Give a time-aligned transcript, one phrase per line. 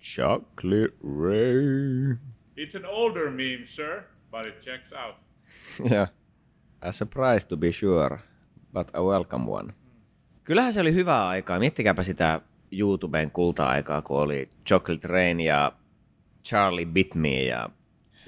[0.00, 2.16] Chocolate Ray.
[2.56, 5.16] It's an older meme, sir, but it checks out.
[5.90, 6.08] Yeah.
[6.80, 8.18] A surprise to be sure,
[8.72, 9.72] but a welcome one.
[10.44, 11.58] Kyllähän se oli hyvää aikaa.
[11.58, 12.40] Miettikääpä sitä
[12.72, 15.72] YouTuben kulta-aikaa, kun oli Chocolate Rain ja
[16.44, 17.70] Charlie Bit Me ja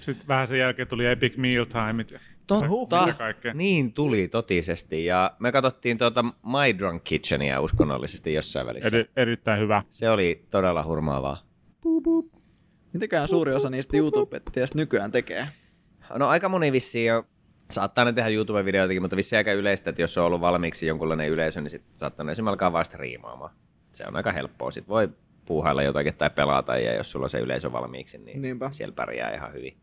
[0.01, 2.11] Sitten vähän sen jälkeen tuli Epic Meal Timeit.
[2.11, 2.19] Ja...
[2.47, 3.09] Totta,
[3.55, 5.05] niin tuli totisesti.
[5.05, 8.89] Ja me katsottiin tuota My Drunk Kitchenia uskonnollisesti jossain välissä.
[8.89, 9.83] Eri, erittäin hyvä.
[9.91, 11.50] Se oli todella hurmaavaa.
[12.93, 15.49] Mitäkään suuri osa niistä YouTube-pettiäistä nykyään tekee?
[16.15, 17.25] No aika moni vissiin jo
[17.71, 21.61] saattaa ne tehdä YouTube-videoitakin, mutta vissiin aika yleistä, että jos on ollut valmiiksi jonkunlainen yleisö,
[21.61, 23.55] niin sitten saattaa ne esimerkiksi alkaa vaan striimaamaan.
[23.93, 24.71] Se on aika helppoa.
[24.71, 25.09] Sitten voi
[25.45, 28.71] puuhailla jotakin tai pelata, ja jos sulla on se yleisö valmiiksi, niin Niinpä.
[28.73, 29.77] siellä pärjää ihan hyvin.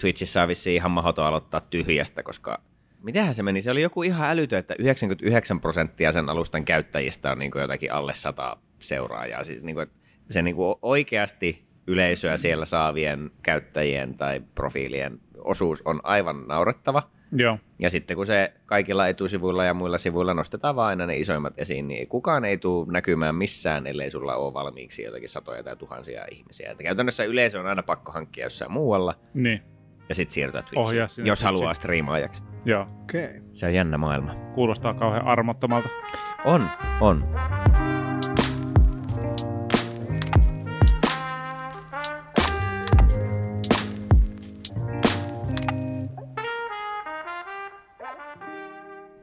[0.00, 2.62] Twitchissä on vissiin ihan mahdoton aloittaa tyhjästä, koska
[3.02, 3.62] mitähän se meni?
[3.62, 8.14] Se oli joku ihan älytö, että 99 prosenttia sen alustan käyttäjistä on niin jotakin alle
[8.14, 9.44] 100 seuraajaa.
[9.44, 9.86] Siis niin kuin,
[10.32, 17.02] se niin kuin oikeasti yleisöä siellä saavien käyttäjien tai profiilien osuus on aivan naurettava.
[17.36, 17.58] Joo.
[17.78, 21.88] Ja sitten kun se kaikilla etusivuilla ja muilla sivuilla nostetaan vaan aina ne isoimmat esiin,
[21.88, 26.70] niin kukaan ei tule näkymään missään, ellei sulla ole valmiiksi jotakin satoja tai tuhansia ihmisiä.
[26.70, 29.62] Että käytännössä yleisö on aina pakko hankkia jossain muualla Niin.
[30.08, 31.56] ja sitten siirtyä Ohjaa Twitchiin, sinne jos Twitchiin.
[31.56, 32.42] haluaa striimaajaksi.
[32.64, 32.86] Joo.
[33.02, 33.24] Okei.
[33.26, 33.40] Okay.
[33.52, 34.34] Se on jännä maailma.
[34.54, 35.88] Kuulostaa kauhean armottomalta.
[36.44, 36.68] On,
[37.00, 37.24] on.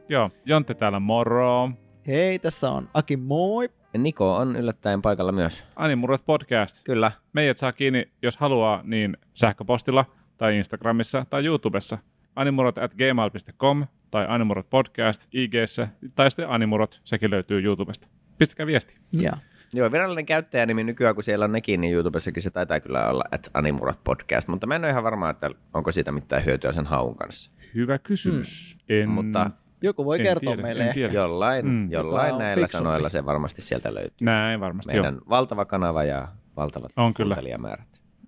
[0.09, 0.29] Joo.
[0.45, 1.71] Jontte täällä moro.
[2.07, 3.69] Hei, tässä on Aki, moi!
[3.93, 5.63] Ja Niko on yllättäen paikalla myös.
[5.75, 6.83] Animurot podcast.
[6.83, 7.11] Kyllä.
[7.33, 10.05] Meidät saa kiinni, jos haluaa, niin sähköpostilla
[10.37, 11.97] tai Instagramissa tai YouTubessa.
[12.35, 18.07] Animurot at gmail.com tai Animurot podcast IGssä tai sitten Animurot, sekin löytyy YouTubesta.
[18.37, 18.97] Pistäkää viesti.
[19.11, 19.37] Ja.
[19.73, 23.49] Joo, virallinen käyttäjänimi nykyään, kun siellä on nekin, niin YouTubessakin se taitaa kyllä olla, että
[23.53, 27.15] Animurat podcast, mutta mä en ole ihan varma, että onko siitä mitään hyötyä sen haun
[27.15, 27.52] kanssa.
[27.75, 28.77] Hyvä kysymys.
[28.89, 29.52] En, Mutta
[29.82, 30.94] Joku voi en kertoa tiedä, meille en ehkä.
[30.94, 31.14] tiedä.
[31.14, 31.92] jollain, Mm.
[31.92, 32.84] jollain näillä fiksumpi.
[32.84, 34.17] sanoilla se varmasti sieltä löytyy.
[34.26, 35.23] Näin varmasti Meidän joo.
[35.30, 37.36] valtava kanava ja valtavat On kyllä.
[37.36, 37.88] kuuntelijamäärät.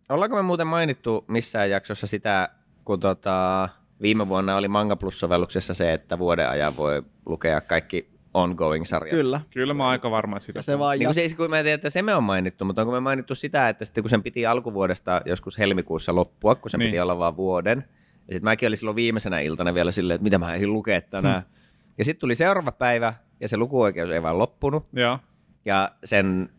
[0.10, 2.50] Ollaanko me muuten mainittu missään jaksossa sitä,
[2.86, 3.70] kun tota,
[4.02, 9.10] viime vuonna oli Manga Plus-sovelluksessa se, että vuoden ajan voi lukea kaikki ongoing-sarjat?
[9.16, 9.42] Kyllä.
[9.50, 11.76] Kyllä mä oon aika varma, että sitä Ja se vaan Niin se, kun mä tiedän,
[11.76, 14.46] että se me on mainittu, mutta onko me mainittu sitä, että sitten kun sen piti
[14.46, 16.88] alkuvuodesta joskus helmikuussa loppua, kun sen Niin.
[16.92, 17.86] piti olla vain vuoden,
[18.32, 21.42] ja sitten mäkin olin silloin viimeisenä iltana vielä silleen, että mitä mä ehdin lukea tänään.
[21.42, 21.52] Hmm.
[21.98, 24.88] Ja sitten tuli seuraava päivä, ja se lukuoikeus ei vaan loppunut.
[24.94, 25.20] Joo.
[25.66, 26.50] Ja sen,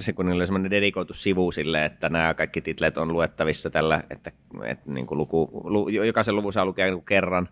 [0.00, 4.02] se, kun niillä oli semmoinen dedikoitu sivu sille, että nämä kaikki titlet on luettavissa tällä,
[4.10, 4.32] että,
[4.64, 7.48] että niin kuin luku, lu, jokaisen luvun saa lukea niin kuin kerran.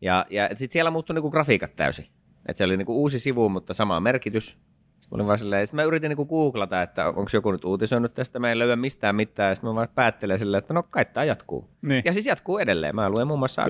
[0.00, 2.06] Ja, ja sitten siellä muuttui niin kuin grafiikat täysin.
[2.46, 4.58] Että se oli niin kuin uusi sivu, mutta sama merkitys.
[5.04, 7.64] Sitten mä, olin vaan silleen, sit mä yritin niin kuin googlata, että onko joku nyt
[7.64, 9.48] uutisoinut tästä, mä en löyä mistään mitään.
[9.48, 11.70] Ja sitten mä vaan päättelen silleen, että no kai tämä jatkuu.
[11.82, 12.02] Niin.
[12.04, 12.94] Ja siis jatkuu edelleen.
[12.94, 13.62] Mä luen muun muassa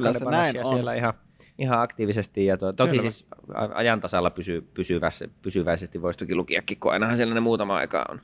[0.64, 0.74] on.
[0.74, 1.14] siellä ihan,
[1.58, 2.46] ihan aktiivisesti.
[2.46, 3.02] Ja to, toki Selvä.
[3.02, 7.76] siis a- ajan tasalla pysy, pysyvästi, pysyväisesti voisi toki lukiakin, kun ainahan siellä ne muutama
[7.76, 8.20] aika on,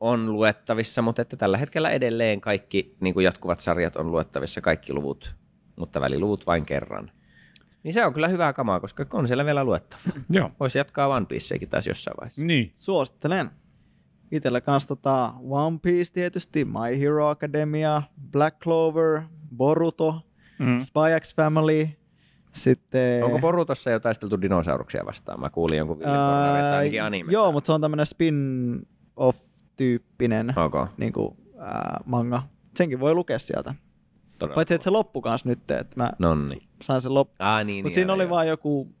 [0.00, 1.02] on luettavissa.
[1.02, 5.34] Mutta että tällä hetkellä edelleen kaikki niin kuin jatkuvat sarjat on luettavissa, kaikki luvut,
[5.76, 7.10] mutta väliluvut vain kerran.
[7.82, 10.02] Niin se on kyllä hyvää kamaa, koska on siellä vielä luettava.
[10.30, 10.50] Joo.
[10.60, 12.42] Voisi jatkaa One Pieceäkin taas jossain vaiheessa.
[12.42, 12.72] Niin.
[12.76, 13.50] Suosittelen.
[14.30, 19.22] Itellä kanssa tota One Piece tietysti, My Hero Academia, Black Clover,
[19.56, 20.20] Boruto,
[20.58, 20.78] Mm.
[20.78, 21.88] Spy X Family,
[22.52, 23.24] sitten...
[23.24, 25.40] Onko Borutossa jo taisteltu dinosauruksia vastaan?
[25.40, 27.32] Mä kuulin jonkun että ainakin animessa.
[27.32, 32.42] Joo, mutta se on tämmönen spin-off-tyyppinen Ok, niin kuin, ää, manga.
[32.76, 33.74] Senkin voi lukea sieltä.
[34.42, 34.54] Todella.
[34.54, 36.68] Paitsi, että se loppu kans nyt, että mä Nonni.
[36.82, 37.34] sain sen loppu.
[37.38, 38.94] Ah, niin, Mutta niin, siinä oli vaan joku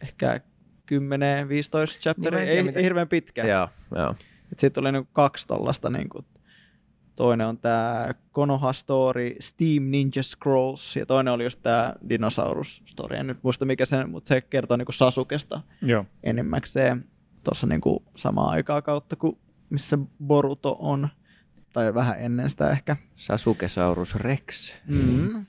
[0.00, 0.40] ehkä
[0.86, 3.46] 10-15 chapteria, Niin, ei, mitä- ei hirveän pitkä.
[3.46, 4.14] Joo, joo.
[4.52, 5.90] Et siitä oli niinku kaksi tollasta.
[5.90, 6.24] Niinku,
[7.16, 13.16] toinen on tämä Konoha Story, Steam Ninja Scrolls, ja toinen oli just tämä Dinosaurus Story.
[13.16, 16.04] En nyt muista mikä se, mutta se kertoo niinku Sasukesta Joo.
[16.22, 17.04] enimmäkseen
[17.44, 19.38] tuossa niinku samaa aikaa kautta kuin
[19.70, 21.08] missä Boruto on.
[21.72, 22.96] Tai vähän ennen sitä ehkä.
[23.16, 24.74] Sasukesaurus Rex.
[24.86, 25.46] Mm.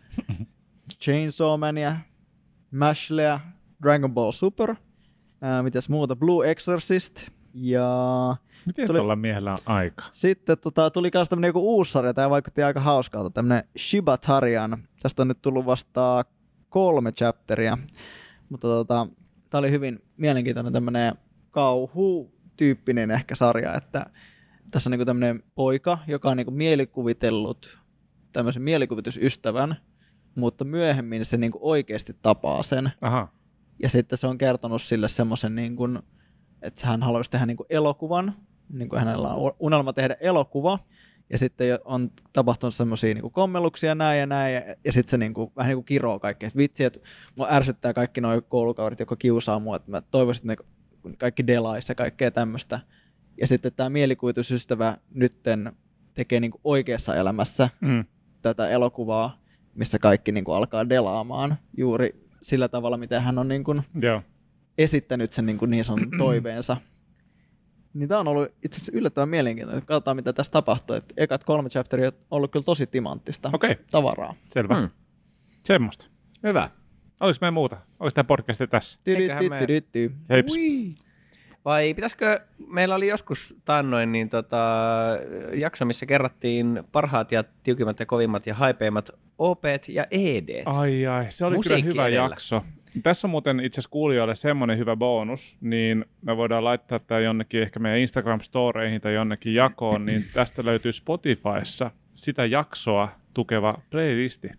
[1.02, 1.96] Chainsaw Mania,
[2.72, 3.40] Mashlea,
[3.84, 4.76] Dragon Ball Super,
[5.42, 8.36] ää, mitäs muuta, Blue Exorcist, ja
[8.66, 10.06] Miten Tuli- tuolla miehellä on aika?
[10.12, 14.88] sitten tota, tuli myös tämmönen joku uusi sarja, tämä vaikutti aika hauskalta, tämmönen Shibatarian.
[15.02, 16.26] Tästä on nyt tullut vasta
[16.70, 17.78] kolme chapteria,
[18.50, 19.08] mutta tota,
[19.50, 21.16] tämä oli hyvin mielenkiintoinen tämmönen
[21.52, 24.06] kauhu-tyyppinen ehkä sarja, että
[24.72, 27.80] tässä on niinku tämmönen poika, joka on niinku mielikuvitellut
[28.34, 29.76] tämmöisen mielikuvitusystävän,
[30.36, 32.92] mutta myöhemmin se niinku oikeasti tapaa sen.
[33.02, 33.28] Aha.
[33.82, 36.00] Ja sitten se on kertonut sille semmoisen, niin kuin,
[36.62, 38.36] että hän haluaisi tehdä niin kuin elokuvan
[38.70, 40.80] niin kuin hänellä on unelma tehdä elokuva,
[41.30, 45.34] ja sitten on tapahtunut semmoisia niin kommelluksia näin ja näin, ja, ja sitten se niin
[45.34, 46.48] kuin, vähän niin kuin kiroo kaikkea.
[46.48, 47.00] Et vitsi, että
[47.36, 50.64] mua ärsyttää kaikki nuo koulukaudet, jotka kiusaa mua, että mä toivoisin, että
[51.04, 52.80] ne kaikki delais ja kaikkea tämmöistä.
[53.42, 55.72] Ja sitten tämä mielikuvitusystävä nytten
[56.14, 58.06] tekee niin kuin oikeassa elämässä Mm.
[58.42, 59.42] tätä elokuvaa,
[59.76, 64.22] missä kaikki niin kuin alkaa delaamaan juuri sillä tavalla, miten hän on niin kuin Joo.
[64.78, 66.78] esittänyt sen niin, kuin niin sanotun toiveensa.
[67.94, 69.86] Niin tämä on ollut itse asiassa yllättävän mielenkiintoinen.
[69.86, 70.96] Katsotaan, mitä tässä tapahtuu.
[70.96, 74.36] Et ekat kolme chapteria on ollut kyllä tosi timanttista Okei, okay, tavaraa.
[74.54, 74.82] selvä.
[74.82, 74.90] Mm.
[75.64, 76.06] Semmosta.
[76.44, 76.70] Hyvä.
[77.20, 77.78] Oliko meidän muuta?
[78.00, 79.00] Oliko tämä podcasti tässä?
[79.06, 79.68] Eiköhän me-.
[80.30, 80.54] Heips.
[81.70, 84.58] Vai pitäisikö, meillä oli joskus taannoin niin tota,
[85.54, 90.64] jakso, missä kerrattiin parhaat ja tiukimmat ja kovimmat ja haipeimmat OP ja ED.
[90.66, 92.30] Ai ai, se oli Musiikki kyllä hyvä edellä.
[92.30, 92.64] jakso.
[93.04, 97.62] Tässä on muuten itse asiassa kuulijoille semmoinen hyvä bonus, niin me voidaan laittaa tämä jonnekin
[97.62, 104.50] ehkä meidän Instagram-storeihin tai jonnekin jakoon, niin tästä löytyy Spotifyssa sitä jaksoa tukeva playlisti.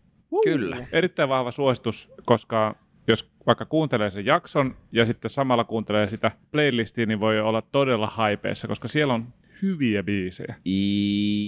[0.45, 0.77] Kyllä.
[0.93, 2.77] Erittäin vahva suositus, koska
[3.11, 8.07] jos vaikka kuuntelee sen jakson ja sitten samalla kuuntelee sitä playlistia, niin voi olla todella
[8.07, 9.27] haipeissa, koska siellä on
[9.63, 10.55] hyviä biisejä.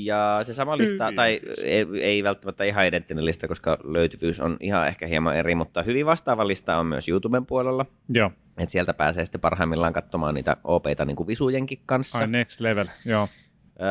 [0.04, 1.16] Ja se sama lista, Hyvin.
[1.16, 5.82] tai ei, ei välttämättä ihan identtinen lista, koska löytyvyys on ihan ehkä hieman eri, mutta
[5.82, 7.86] hyvin vastaava lista on myös YouTuben puolella.
[8.08, 12.18] Joo, Et sieltä pääsee sitten parhaimmillaan katsomaan niitä OPita niin kuin visujenkin kanssa.
[12.18, 13.28] ai next level, joo.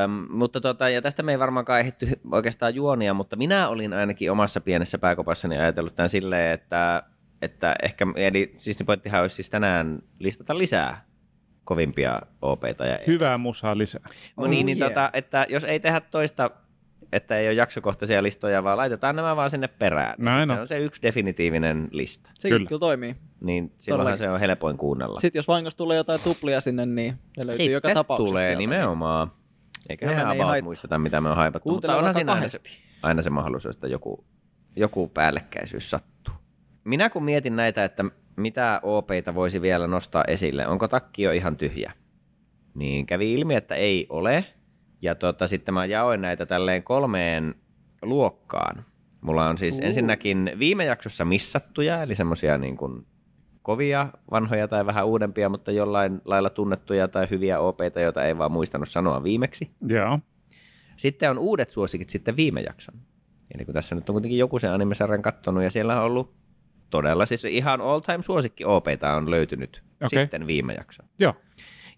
[0.04, 4.32] Öm, mutta tota, ja tästä me ei varmaankaan ehditty oikeastaan juonia, mutta minä olin ainakin
[4.32, 7.04] omassa pienessä pääkopassani ajatellut tämän silleen, että,
[7.42, 11.06] että ehkä, eli siis se pointtihan olisi siis tänään listata lisää
[11.64, 12.86] kovimpia OPita.
[12.86, 14.02] Ja Hyvää musaa lisää.
[14.38, 14.90] No niin, Oh niin yeah.
[14.90, 16.52] tota, että jos ei tehdä toista,
[17.12, 20.16] että ei ole jaksokohtaisia listoja, vaan laitetaan nämä vaan sinne perään.
[20.18, 20.48] niin Näin.
[20.50, 22.30] Se on se yksi definitiivinen lista.
[22.34, 22.68] Sekin Kyllä.
[22.68, 22.80] kyllä.
[22.80, 23.16] toimii.
[23.42, 25.20] Niin silloinhan se on helpoin kuunnella.
[25.20, 28.28] Sitten jos vahingossa tulee jotain tuplia sinne, niin ne löytyy Sitten joka tapauksessa.
[28.30, 28.60] tulee sieltä.
[28.60, 29.32] nimenomaan.
[29.90, 30.66] Me Sehän ei about haittaa.
[30.68, 31.70] muisteta, mitä me on haivattu.
[31.70, 32.60] Mutta Kuuntele onhan vaikka siinä aina se,
[33.04, 34.26] aina se mahdollisuus, että joku,
[34.76, 36.34] joku päällekkäisyys sattuu.
[36.84, 38.06] Minä kun mietin näitä, että
[38.36, 41.92] mitä OPita voisi vielä nostaa esille, onko takki jo ihan tyhjä,
[42.76, 44.46] niin kävi ilmi, että ei ole.
[45.02, 47.56] Ja tota, sitten mä jaoin näitä tälleen kolmeen
[48.02, 48.86] luokkaan.
[49.22, 49.86] Mulla on siis Uu.
[49.86, 53.06] ensinnäkin viime jaksossa missattuja, eli semmosia niin kuin
[53.62, 58.52] kovia, vanhoja tai vähän uudempia, mutta jollain lailla tunnettuja tai hyviä OPita, joita ei vaan
[58.52, 59.72] muistanut sanoa viimeksi.
[59.88, 60.20] Joo.
[60.98, 62.96] Sitten on uudet suosikit sitten viime jakson.
[63.56, 66.41] Eli kun tässä nyt on kuitenkin joku sen animesarjan kattonut, ja siellä on ollut
[66.92, 70.20] todella siis ihan all time suosikki OPta on löytynyt Okei.
[70.22, 71.06] sitten viime jakson.
[71.20, 71.36] Joo.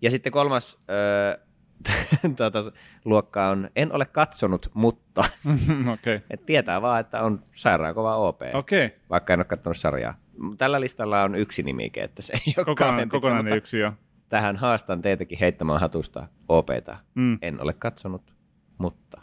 [0.02, 1.38] Ja sitten kolmas öö,
[2.38, 2.60] tuota,
[3.06, 5.24] luokka on, en ole katsonut, mutta
[5.94, 6.22] Okei.
[6.30, 8.92] et tietää vaan, että on sairaan kova OP, Okei.
[9.10, 10.18] vaikka en ole katsonut sarjaa.
[10.58, 13.92] Tällä listalla on yksi nimike, että se ei ole Kokonaan, pitkä, kokonainen yksi, joo.
[14.30, 16.98] tähän haastan teitäkin heittämään hatusta OPta.
[17.16, 17.38] Mm.
[17.42, 18.36] En ole katsonut,
[18.78, 19.22] mutta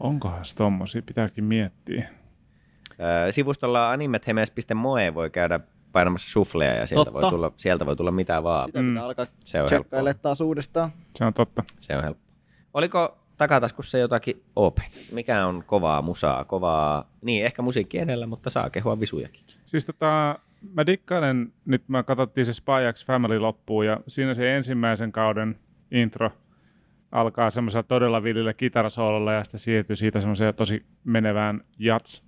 [0.00, 1.02] Onkohan se tommosia?
[1.02, 2.08] Pitääkin miettiä.
[3.30, 5.60] Sivustolla animethemes.moe voi käydä
[5.92, 7.36] painamassa sufleja ja sieltä voi, Totta.
[7.36, 8.66] tulla, sieltä voi tulla mitä vaan.
[8.66, 8.88] Sitä Mm.
[8.88, 10.14] pitää alkaa Se on helppoa.
[10.14, 10.92] taas uudestaan.
[11.14, 11.64] Se on totta.
[11.78, 12.22] Se on helppo.
[12.74, 14.78] Oliko takataskussa jotakin OP?
[15.12, 19.44] Mikä on kovaa musaa, kovaa, niin ehkä musiikki edellä, mutta saa kehua visujakin.
[19.64, 20.38] Siis tota,
[20.74, 25.58] mä dikkailen, nyt mä katsottiin se Spy X Family loppuun ja siinä se ensimmäisen kauden
[25.90, 26.30] intro
[27.12, 32.24] alkaa semmoisella todella villillä kitarasoololla ja sitten siirtyy siitä semmoiseen tosi menevään jats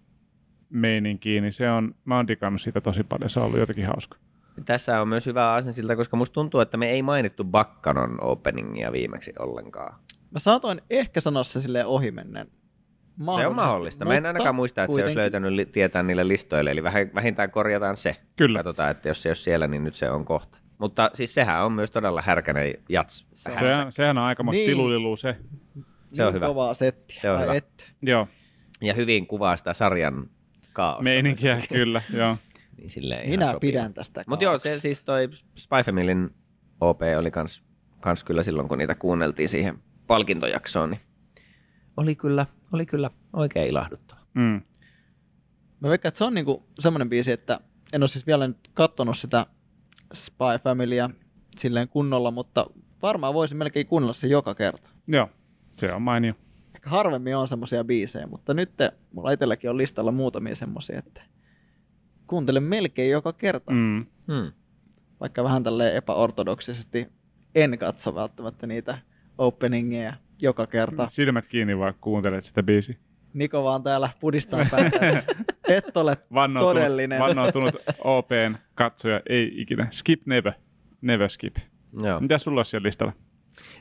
[0.71, 4.19] meininkiin, niin se on, mä oon digannut siitä tosi paljon, se on ollut jotenkin hauska.
[4.65, 9.33] Tässä on myös hyvä asensilta, koska musta tuntuu, että me ei mainittu Bakkanon openingia viimeksi
[9.39, 9.95] ollenkaan.
[10.31, 12.49] Mä saatoin ehkä sanoa se silleen ohimennen.
[13.41, 14.05] Se on mahdollista.
[14.05, 17.51] Mä en ainakaan muista, että se olisi löytänyt li- tietää niille listoille, eli väh- vähintään
[17.51, 18.17] korjataan se.
[18.37, 18.59] Kyllä.
[18.59, 20.59] Katsotaan, että jos se ei ole siellä, niin nyt se on kohta.
[20.79, 23.27] Mutta siis sehän on myös todella härkänen jats.
[23.35, 23.59] Se Se,
[23.91, 24.67] sehän on aikamoista Niin.
[24.67, 24.77] niin.
[24.77, 25.37] tilulilu se.
[26.13, 26.47] Se on hyvä.
[26.47, 27.21] Kovaa settiä.
[27.21, 27.55] Se on Ai hyvä.
[27.55, 27.85] että.
[28.03, 28.29] Joo,
[28.81, 30.31] Ja hyvin kuvaa sitä sarjan
[30.79, 31.03] kaaosta.
[31.03, 32.37] meininkiä kyllä, joo.
[32.77, 33.71] Niin silleen ihan Minä sopii.
[33.71, 34.23] pidän tästä.
[34.27, 36.31] Mutta joo, se siis toi Spy Familyn
[36.81, 37.63] OP oli kans,
[38.01, 41.01] kans kyllä silloin, kun niitä kuunneltiin siihen palkintojaksoon, niin
[41.97, 44.21] oli kyllä, oli kyllä oikein ilahduttava.
[44.35, 44.63] Mm.
[45.81, 47.61] Mä veikkaan, että se on niinku semmoinen biisi, että
[47.93, 49.47] en ole siis vielä nyt kattonut sitä
[50.15, 51.11] Spy Familya
[51.57, 52.67] silleen kunnolla, mutta
[53.03, 54.91] varmaan voisin melkein kuunnella se joka kerta.
[55.07, 55.29] Joo,
[55.77, 56.35] se on mainio.
[56.88, 58.71] Harvemmin on semmoisia biisejä, mutta nyt
[59.12, 61.23] mulla itselläkin on listalla muutamia semmoisia, että
[62.26, 63.76] kuuntelen melkein joka kerta, mm.
[63.78, 64.35] Mm.
[64.35, 64.52] Hmm.
[65.21, 67.09] vaikka vähän tälleen epäortodoksisesti
[67.54, 68.99] en katso välttämättä niitä
[69.38, 71.09] openingeja joka kerta.
[71.09, 72.97] Silmät kiinni vaan kuuntelet sitä biisiä.
[73.35, 75.23] Niko vaan täällä pudistaa päätä.
[75.68, 77.21] Et ole Vannoutunut, todellinen.
[77.21, 79.87] vannoutunut OPn katsoja ei ikinä.
[79.90, 80.52] Skip never.
[81.00, 81.57] Never skip.
[82.02, 82.21] Joo.
[82.21, 83.12] Mitä sulla on siellä listalla?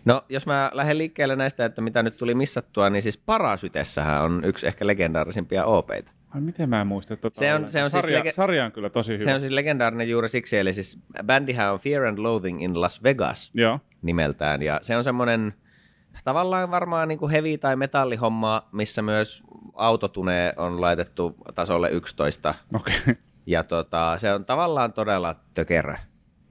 [0.06, 4.42] No, jos mä lähden liikkeelle näistä, että mitä nyt tuli missattua, niin siis Parasytessähän on
[4.46, 6.12] yksi ehkä legendaarisimpia OPeita.
[6.36, 8.72] Ai miten mä en muista tota Se on- se on siis sarja, lege- sarja on
[8.72, 9.24] kyllä tosi hyvä.
[9.24, 13.04] Se on siis legendaarinen juuri siksi, eli siis bändihän on Fear and Loathing in Las
[13.04, 15.54] Vegas Joo, nimeltään, ja se on semmoinen
[16.24, 19.44] tavallaan varmaan niin kuin heavy- tai metallihomma, missä myös
[19.74, 22.96] autotune on laitettu tasolle 11, okei.
[23.02, 23.16] Okay.
[23.46, 25.96] ja tota, se on tavallaan todella tökerö,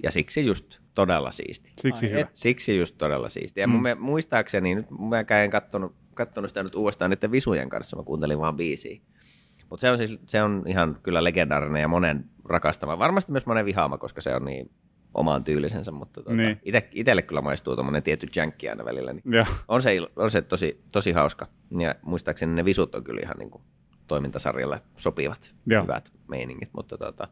[0.02, 1.72] ja siksi just todella siisti.
[1.80, 2.20] Siksi Ai hyvä.
[2.20, 2.28] et.
[2.34, 3.60] Siksi just todella siisti.
[3.60, 3.72] Ja Mm.
[3.72, 4.86] mun muistaakseni, nyt
[5.30, 9.00] mä en kattonut, kattonut sitä nyt uudestaan niiden visujen kanssa, mä kuuntelin vaan biisiä.
[9.70, 12.98] Mutta se on siis, se on ihan kyllä legendaarinen ja monen rakastama.
[12.98, 14.70] Varmasti myös monen vihaama, koska se on niin
[15.14, 16.60] omaan tyylisensä, mutta tuota, Niin.
[16.62, 19.12] ite, itelle kyllä maistuu tuommoinen tietty jänkki aina välillä.
[19.12, 19.22] Niin
[19.68, 21.46] on se, on se tosi, tosi hauska.
[21.78, 23.62] Ja muistaakseni ne visut on kyllä ihan niin kuin
[24.06, 25.82] toimintasarjalle sopivat, Joo.
[25.82, 27.28] hyvät meiningit, mutta tota,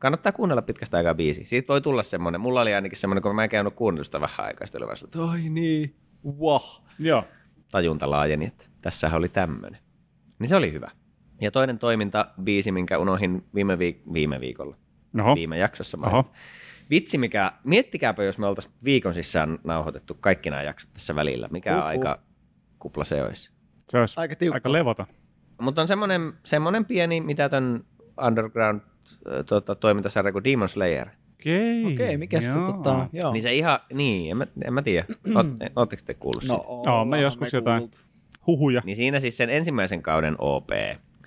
[0.00, 1.44] kannattaa kuunnella pitkästä aikaa biisi.
[1.44, 4.46] Siitä voi tulla semmoinen, mulla oli ainakin semmoinen, kun mä en käynyt kuunnella sitä vähän
[4.46, 5.96] aikaa, sitten oli vaan että ai niin,
[6.38, 6.60] wow.
[6.98, 7.24] Joo.
[7.70, 9.80] Tajunta laajeni, että tässähän oli tämmöinen.
[10.38, 10.90] Niin se oli hyvä.
[11.40, 14.76] Ja toinen toiminta, biisi, minkä unohin viime, viik- viime viikolla,
[15.20, 15.34] Oho.
[15.34, 15.98] viime jaksossa.
[16.02, 16.10] Oho.
[16.12, 16.34] mainita.
[16.90, 21.48] Vitsi, mikä, miettikääpä, jos me oltaisiin viikon sisään nauhoitettu kaikki nämä jaksot tässä välillä.
[21.50, 21.86] Mikä Uhuh.
[21.86, 22.18] aika
[22.78, 23.50] kupla se olisi.
[23.88, 24.56] Se olisi Aika aika, tiukka.
[24.56, 25.06] aika levoton.
[25.60, 27.84] Mutta on semmoinen, semmoinen pieni mitätön
[28.26, 28.80] underground
[29.46, 31.08] tota, toimintasarja kuin Demon Slayer.
[31.40, 31.84] Okei.
[31.92, 33.32] Okei, mikä se tota, joo.
[33.32, 35.06] Niin se ihan, niin, en mä, en mä tiedä.
[35.36, 36.68] Oot, Ootteko te kuullut no, siitä?
[36.68, 37.90] ollaan me joskus me jotain.
[38.46, 38.82] Huhuja.
[38.84, 40.70] Niin siinä siis sen ensimmäisen kauden OP,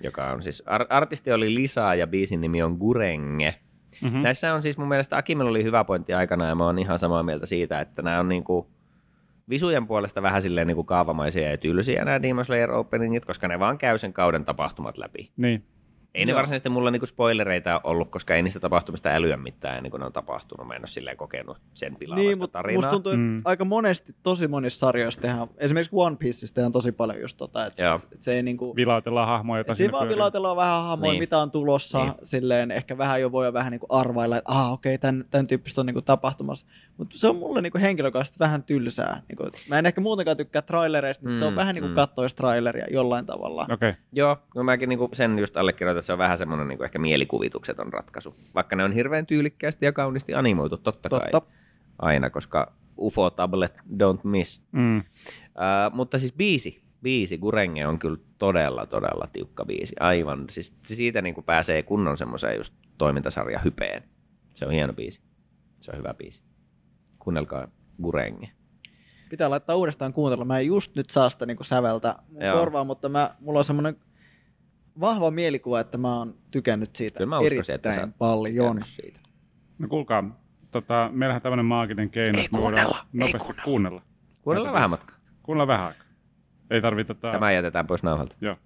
[0.02, 3.54] joka on siis, ar- artisti oli Lisa ja biisin nimi on Gurenge.
[4.02, 4.22] Mm-hmm.
[4.22, 7.22] Näissä on siis mun mielestä Akimella oli hyvä pointti aikana ja mä oon ihan samaa
[7.22, 8.70] mieltä siitä, että nämä on niinku
[9.48, 13.78] visujen puolesta vähän silleen niinku kaavamaisia ja tylsiä nämä Demon Slayer openingit, koska ne vaan
[13.78, 15.30] käy sen kauden tapahtumat läpi.
[15.36, 15.64] Niin.
[16.14, 16.36] Ei ne Joo.
[16.36, 20.12] varsinaisesti mulla niinku spoilereita ollut, koska ei niistä tapahtumista älyä mitään ennen kuin ne on
[20.12, 20.66] tapahtunut.
[20.66, 22.78] Mä en ole silleen kokenut sen pilaavasta Niin, mutta tarinaa.
[22.78, 23.42] musta tuntuu, että Mm.
[23.44, 27.98] aika monesti, tosi monissa sarjoissa tehdään, esimerkiksi One Pieceissa tehdään tosi paljon just tota, että
[27.98, 31.22] se, että se ei niinku, Vilautellaan hahmoja, joita et siinä vaan vilautellaan vähän hahmoja, Niin.
[31.22, 32.08] mitä on tulossa, Niin.
[32.10, 32.26] niin.
[32.26, 35.80] silleen ehkä vähän jo voi vähän niinku arvailla, että ah okei, okay, tämän, tämän tyyppistä
[35.80, 36.66] on niinku tapahtumassa,
[36.96, 39.22] mutta se on mulle niinku henkilökohtaisesti vähän tylsää.
[39.28, 41.94] Niinku, et mä en ehkä muutenkaan tykkää trailereista, niin se on Mm, vähän niinku mm.
[41.94, 43.62] kattois traileria jollain tavalla.
[43.62, 43.74] Okei.
[43.90, 43.94] Okay.
[44.12, 47.92] Joo, no mäkin niinku sen just allekirjoitan, että se on vähän semmoinen niinku ehkä mielikuvitukseton
[47.92, 48.34] ratkaisu.
[48.54, 51.30] Vaikka ne on hirveän tyylikkäästi ja kauniisti animoitu, totta, kai.
[51.30, 51.52] Totta.
[51.98, 54.62] Aina, koska UFO Tablet don't miss.
[54.72, 54.98] Mm.
[54.98, 55.04] Uh,
[55.92, 59.96] mutta siis biisi, biisi, Gurenge on kyllä todella, todella tiukka biisi.
[60.00, 64.02] Aivan, siis siitä niinku pääsee kunnon semmoiseen just toimintasarja hypeen.
[64.54, 65.20] Se on hieno biisi.
[65.80, 66.42] Se on hyvä biisi.
[67.18, 67.68] Kuunnelkaa
[68.02, 68.48] Gurenge.
[69.30, 70.44] Pitää laittaa uudestaan kuuntella.
[70.44, 72.58] Mä en just nyt saa sitä niinku säveltä mun Joo.
[72.58, 73.96] korvaan, mutta mä, mulla on semmoinen
[75.00, 78.80] vahva mielikuva, että mä oon tykännyt siitä Kyllä mä uskoisin, että sä erittäin oot paljon.
[78.84, 79.20] Siitä.
[79.78, 83.64] No kuulkaa, tota, meillähän tämmöinen maaginen keino, Ei että kuunnella, ei nopeasti kuunnella.
[83.64, 84.02] kuunnella.
[84.42, 85.16] Kuunnellaan Näitä vähän matkaa.
[85.42, 86.06] Kuunnellaan vähän aikaa.
[86.70, 87.32] Ei tarvitse tota...
[87.32, 88.36] Tämä jätetään pois nauhalta.
[88.40, 88.56] Joo.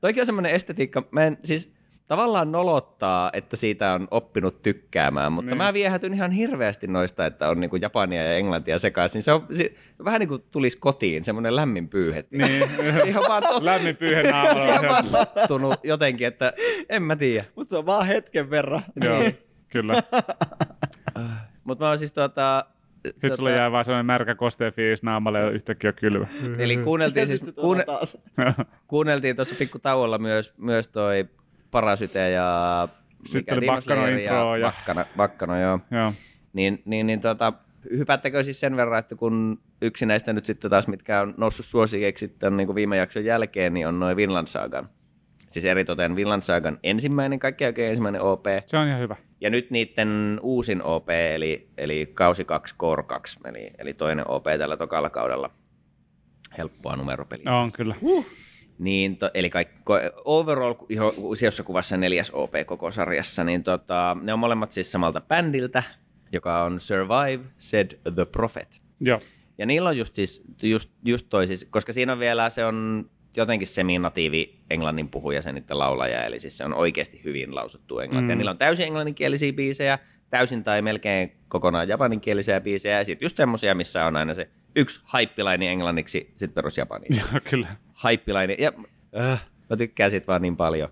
[0.00, 1.72] Toikin on semmoinen estetiikka, mä en siis
[2.10, 5.58] tavallaan nolottaa, että siitä on oppinut tykkäämään, mutta Niin.
[5.58, 9.22] mä viehätyn ihan hirveästi noista, että on niinku japania ja englantia sekaisin.
[9.22, 9.72] Se on se,
[10.04, 12.24] vähän niin kuin tulisi kotiin, semmoinen lämmin pyyhe.
[12.30, 12.70] Niin.
[13.08, 14.82] Ihan vaan tot, Lämmin pyyhe on naamalla.
[15.12, 16.52] vaan tottunut jotenkin, että
[16.88, 17.44] en mä tiedä.
[17.54, 18.82] Mutta se on vaan hetken verran.
[19.04, 19.22] Joo,
[19.68, 19.94] kyllä.
[21.64, 22.64] Mutta mä oon siis tota...
[23.06, 26.26] Sitten sulle jää vaan sellainen märkä kostea fiilis naamalle ja yhtäkkiä on kylmä.
[26.58, 27.84] Eli kuunneltiin siis, kuunne,
[28.88, 31.28] kuunneltiin tuossa pikku tauolla myös, myös toi
[31.70, 32.88] Parasyte ja...
[33.24, 35.80] Sitten oli Slayer intro ja- Baccano, Baccano, joo.
[35.90, 36.12] Joo.
[36.52, 37.52] Niin, niin, niin tota,
[37.90, 42.26] hypättäkö siis sen verran, että kun yksi näistä nyt sitten taas, mitkä on noussut suosikeiksi
[42.26, 44.88] sitten niin kuin viime jakson jälkeen, niin on noin Vinland Sagan.
[45.48, 48.44] Siis eritoten Vinland Sagan ensimmäinen, kaikki oikein ensimmäinen OP.
[48.66, 49.16] Se on ihan hyvä.
[49.40, 54.44] Ja nyt niiden uusin OP, eli, eli kausi 2, core 2, eli, eli toinen OP
[54.58, 55.50] tällä tokalla kaudella.
[56.58, 57.54] Helppoa numeropeliä.
[57.54, 57.94] On kyllä.
[58.80, 59.74] Niin, to, eli kaikki,
[60.24, 60.74] overall
[61.32, 65.82] isossa kuvassa neljäs OP koko sarjassa, niin tota, ne on molemmat siis samalta bändiltä,
[66.32, 68.82] joka on Survive, Said the Prophet.
[69.00, 69.20] Joo.
[69.58, 73.10] Ja niillä on just siis, just, just toi siis, koska siinä on vielä, se on
[73.36, 78.28] jotenkin seminatiivi englannin puhuja se niiden laulaja, eli siis se on oikeasti hyvin lausuttu englantia.
[78.28, 78.34] Mm.
[78.34, 78.38] Mm.
[78.38, 79.98] Niillä on täysin englanninkielisiä biisejä,
[80.30, 85.00] täysin tai melkein kokonaan japaninkielisiä biisejä, ja sitten just semmosia, missä on aina se yksi
[85.04, 87.68] haippilaini englanniksi, sitten perus japaniksi Joo, kyllä.
[88.00, 88.56] Haippilainen.
[88.58, 88.72] Ja,
[89.18, 90.88] äh, mä tykkään siitä vaan niin paljon.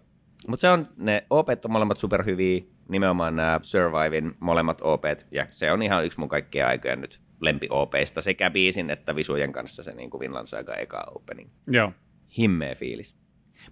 [0.48, 5.72] Mutta se on, ne OPet on molemmat superhyviä, nimenomaan nämä Survivin molemmat OPet, ja se
[5.72, 9.92] on ihan yksi mun kaikkien aikojen nyt lempi OPista, sekä biisin että visujen kanssa se
[9.92, 11.50] niin kuin Vinland Saga eka opening.
[11.66, 11.92] Joo.
[12.38, 13.16] Himmeä fiilis.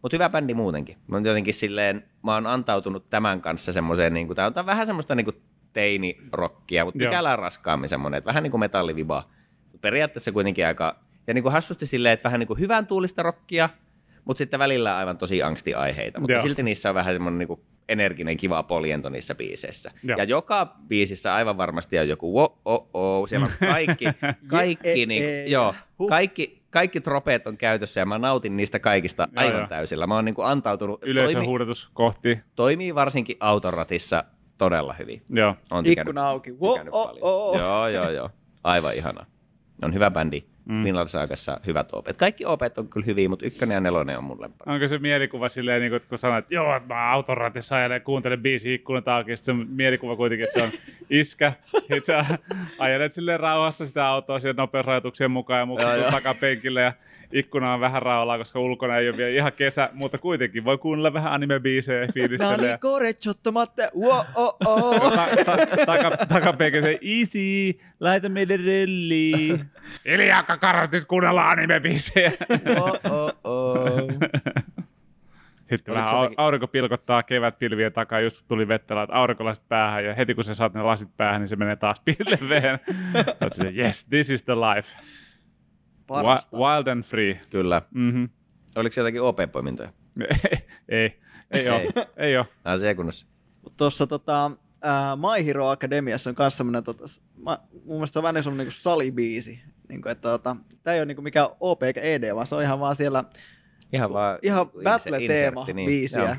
[0.03, 0.97] Mutta hyvä bändi muutenkin.
[1.07, 4.87] Mä oon jotenkin silleen, mä oon antautunut tämän kanssa semmoiseen, niin kuin, tää on vähän
[4.87, 9.31] semmoista niin kuin teinirokkia, mutta pykälää raskaammin semmoinen, että vähän niin kuin metalliviba
[9.81, 13.69] periaatteessa kuitenkin aika, ja niin kuin hassusti silleen, että vähän niin kuin hyvän tuulista rockia,
[14.25, 16.43] mutta sitten välillä aivan tosi angstiaiheita, mutta Joo.
[16.43, 19.91] silti niissä on vähän semmoinen niin kuin energinen, kiva poljento niissä biiseissä.
[20.03, 20.19] Joo.
[20.19, 24.05] Ja joka biisissä aivan varmasti on joku wo, oh, oh, siellä on kaikki,
[24.49, 26.09] kaikki, Je- niin, e- e- joo, huh.
[26.09, 29.69] kaikki, kaikki tropeet on käytössä ja mä nautin niistä kaikista Joo, aivan joo.
[29.69, 30.07] täysillä.
[30.07, 32.39] Mä oon niin kuin antautunut, Yleisön toimi, huudatus kohti.
[32.57, 34.25] toimii varsinkin autoratissa
[34.59, 35.23] todella hyvin.
[35.31, 35.49] Joo.
[35.71, 36.53] On tykännyt, Ikkuna auki.
[36.53, 37.23] Wo, tykännyt oh, paljon.
[37.23, 37.59] oh.
[37.59, 38.31] Joo, joo, joo.
[38.65, 39.27] Aivan ihana.
[39.83, 40.45] On hyvä bändi.
[40.69, 40.85] Mm.
[40.85, 42.17] Vinland Saagassa hyvät opet.
[42.17, 44.73] Kaikki opet on kyllä hyviä, mutta ykkönen ja nelonen on mun lempari.
[44.73, 49.09] Onko se mielikuva silleen, niin kun sanoit, että joo, mä autoratissa ajelen, kuuntelen biisi ikkunat
[49.09, 50.71] auki, ja sitten se mielikuva kuitenkin, että se on
[51.21, 51.53] iskä,
[51.91, 52.39] että sä
[52.79, 56.93] ajelet silleen rauhassa sitä autoa siihen nopeusrajoituksien mukaan ja mukaan takapenkille ja
[57.33, 61.13] ikkuna on vähän raolaa, koska ulkona ei ole vielä ihan kesä, mutta kuitenkin voi kuunnella
[61.13, 62.57] vähän anime-biisejä ja fiilistellä.
[62.57, 63.89] Dali ja korecciottomatte.
[64.01, 65.13] Wo, oh, oh.
[65.13, 69.33] ta- ta- taka, takapenkille se, easy, laita meille relli.
[70.09, 72.33] Hiljaa kakarotit, kuunnellaan anime-biisejä.
[72.81, 74.09] oh, oh, oh.
[75.71, 80.15] Sitten Oliko vähän jotenkin- aurinko pilkottaa kevätpilvien takaa, just tuli vettä, laitat aurinkolasit päähän ja
[80.15, 82.79] heti kun sä saat ne lasit päähän, niin se menee taas pilveen.
[83.79, 84.99] Yes, this is the life.
[86.07, 86.57] Parasta.
[86.57, 87.41] Wi- wild and free.
[87.51, 87.83] Kyllä.
[87.95, 88.29] Mm-hmm.
[88.77, 89.93] Oliko se jotakin OP-poimintoja?
[90.89, 91.21] ei,
[91.51, 91.93] ei ole, Ei.
[92.17, 92.47] ei ole.
[92.65, 93.27] Nämä on se kunnossa.
[93.77, 94.51] Tuossa tota,
[95.17, 97.05] My Hero Academiassa on myös semmoinen, tota,
[97.37, 99.61] mä, mun mielestä se on vähän semmoinen niinku salibiisi.
[99.89, 102.81] Niinku, että tota, tää ei ole niinku mikään OP eikä ED, vaan se on ihan
[102.81, 103.25] vaan siellä
[103.93, 105.87] Ihan vaan ihan battle-teema niin.
[105.87, 106.23] biisiä.
[106.25, 106.37] Joo.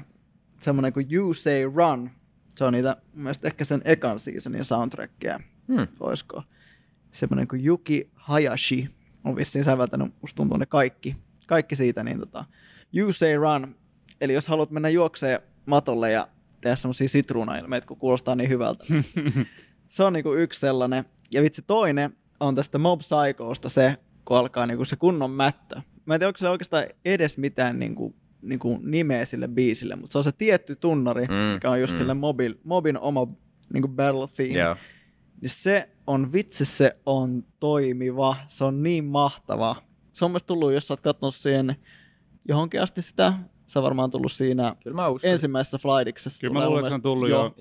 [0.59, 2.09] Semmoinen kuin You Say Run.
[2.57, 5.87] Se on niitä, mun mielestä ehkä sen ekan seasonin soundtrackia, Hmm.
[5.99, 6.43] oisko.
[7.11, 8.89] Semmoinen kuin Yuki Hayashi
[9.27, 11.15] on vissiin säveltänyt, musta tuntuu ne kaikki,
[11.47, 12.45] kaikki siitä, niin tota,
[12.93, 13.75] You Say Run.
[14.21, 16.27] Eli jos haluat mennä juokseen matolle ja
[16.61, 18.85] tehdä semmoisia sitruunailmeitä, kun kuulostaa niin hyvältä.
[19.89, 21.05] se on niinku yksi sellainen.
[21.31, 25.81] Ja vitsi toinen on tästä Mob Psychosta se, kun alkaa niinku se kunnon mättö.
[26.05, 30.17] Mä en tiedä, onko se oikeastaan edes mitään niinku, niinku nimeä sille biisille, mutta se
[30.17, 31.97] on se tietty tunnari, mm, mikä on just mm.
[31.97, 33.27] sille mobil, Mobin oma
[33.73, 34.59] niinku battle theme.
[34.59, 34.75] Joo.
[35.41, 39.75] Niin se on, vitsi se on toimiva, se on niin mahtava.
[40.13, 41.75] Se on myös tullut, jos sä oot katsonut siihen
[42.47, 43.33] johonkin asti sitä,
[43.67, 45.31] se on varmaan tullut siinä Kyllä mä uskon.
[45.31, 46.39] ensimmäisessä flightiksessa.
[46.41, 47.55] Kyllä mä luulen, että se on tullut jo,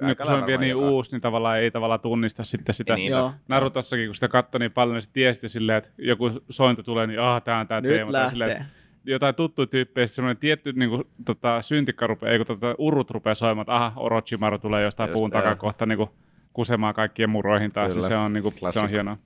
[0.00, 2.94] nyt kun se on vielä niin uusi, niin tavallaan ei tavallaan tunnista sitten sitä.
[2.94, 3.32] Niin, Joo.
[3.48, 7.20] Narutossakin, kun sitä katsoi niin paljon, niin se tiesi silleen, että joku sointo tulee, niin
[7.20, 8.28] ah, tää on tää Nyt teema.
[8.28, 8.66] Silleen, lähtee.
[8.66, 12.74] että jotain tuttuja tyyppejä, sitten semmoinen tietty niin kuin, tota, syntikka rupeaa, ei kun tota,
[12.78, 15.40] urut rupeaa soimaan, että aha, Orochimaru tulee jostain Just, puun joo.
[15.40, 16.10] takaa kohta niin kuin,
[16.54, 18.04] kusemaan kaikkien muroihin taas, Kyllä.
[18.04, 18.88] ja se on, niin kuin, se on Klassikko.
[18.88, 19.16] hienoa.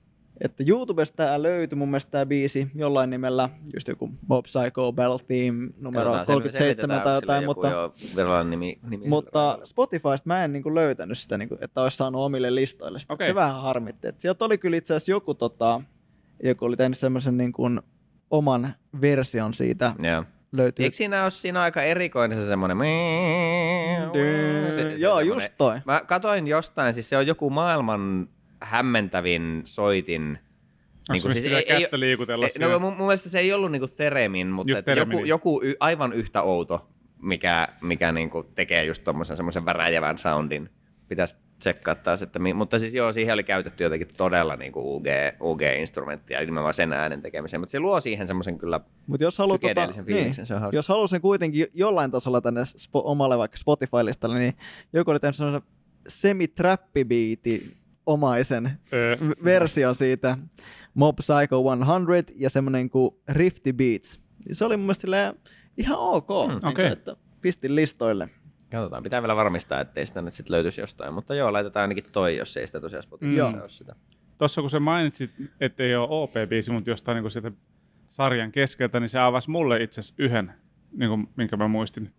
[0.41, 5.25] Että YouTubesta tää löytyi mun mielestä tää biisi jollain nimellä, just joku Mob Psycho Battle
[5.27, 10.75] Theme numero Katsotaan, 37 tai jotain, mutta, Virallinen nimi, nimi mutta Spotifysta mä en niinku
[10.75, 12.99] löytänyt sitä, niinku, että olisi saanut omille listoille.
[12.99, 13.13] Sitä.
[13.13, 13.27] Okei.
[13.27, 14.07] Se vähän harmitti.
[14.07, 15.81] Et sieltä oli kyllä itse asiassa joku, tota,
[16.43, 17.69] joku oli tehnyt semmoisen niinku
[18.31, 19.93] oman version siitä.
[20.03, 20.23] Joo.
[20.51, 20.83] Löytyy.
[20.85, 22.77] Eikö siinä ole siinä aika erikoinen se semmoinen...
[24.11, 25.79] Se- se Joo, semmoinen- just toi.
[25.85, 28.29] Mä katoin jostain, siis se on joku maailman
[28.61, 30.39] hämmentävin soitin.
[31.09, 32.67] Niinku niin siis siis ei- ei- kättä liikutella Ei?
[32.71, 36.13] No, mun, mun mielestä se ei ollut niinku Theremin, mutta että joku, joku y, aivan
[36.13, 36.89] yhtä outo,
[37.21, 40.69] mikä, mikä niinku tekee just tommosen semmoisen väräjävän soundin.
[41.07, 45.05] Pitäisi tsekkaa taas, että mi, mutta siis joo, siihen oli käytetty jotenkin todella niinku UG,
[45.41, 49.67] UG-instrumenttia, nimenomaan sen äänen tekemiseen, mutta se luo siihen semmoisen kyllä Mutta jos haluat, tota,
[49.73, 50.77] psykedeellisen fiiliksen, se on hauska.
[50.77, 54.53] jos haluaa sen kuitenkin jollain tasolla tänne spo, omalle vaikka Spotify-listalle, niin
[54.93, 55.69] joku oli tehnyt semmoisen
[56.07, 57.71] semi-trappibiitin
[58.05, 60.37] omaisen Öö, version siitä
[60.93, 64.19] Mob Psycho 100 ja semmoinen kuin Rifty Beats.
[64.45, 65.33] Niin Se oli mun mielestä
[65.77, 66.87] ihan ok, Mm, niin okei.
[66.91, 68.27] että pistin listoille.
[68.71, 72.37] Katsotaan, pitää vielä varmistaa, ettei sitä nyt sitten löytyisi jostain, mutta joo, laitetaan ainakin toi,
[72.37, 73.61] jos ei sitä tosiaan Spotifyssa Joo.
[73.61, 73.95] ole sitä.
[74.37, 77.51] Tuossa kun sä mainitsit, että ei ole OP-biisi, mutta jostain niin sieltä
[78.07, 80.53] sarjan keskeltä, niin se avasi mulle itse asiassa yhden,
[80.91, 82.13] niin kuin, minkä mä muistin.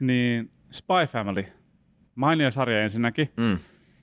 [0.00, 1.44] Niin Spy Family.
[2.14, 3.28] Mainio sarja ensinnäkin.
[3.36, 3.58] Mm.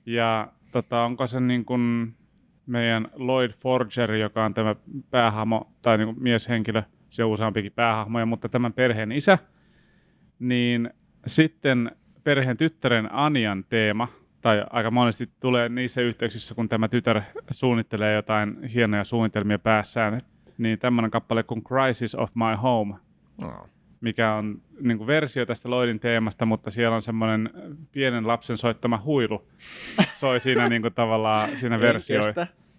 [0.06, 2.14] Ja tota, onko se niin kuin
[2.66, 4.76] meidän Lloyd Forger, joka on tämä
[5.10, 9.38] päähahmo, tai niin kuin mieshenkilö, se on useampikin päähahmoja, mutta tämän perheen isä,
[10.38, 10.90] niin
[11.26, 11.90] sitten
[12.24, 14.08] perheen tyttären Anian teema,
[14.40, 20.22] tai aika monesti tulee niissä yhteyksissä, kun tämä tytär suunnittelee jotain hienoja suunnitelmia päässään,
[20.58, 22.94] niin tämmöinen kappale kuin Crisis of My Home,
[23.42, 23.66] No.
[24.00, 27.50] mikä on niin kuin versio tästä Lloydin teemasta, mutta siellä on semmoinen
[27.92, 29.48] pienen lapsen soittama huilu,
[30.18, 32.20] soi siinä niin kuin tavallaan siinä versio,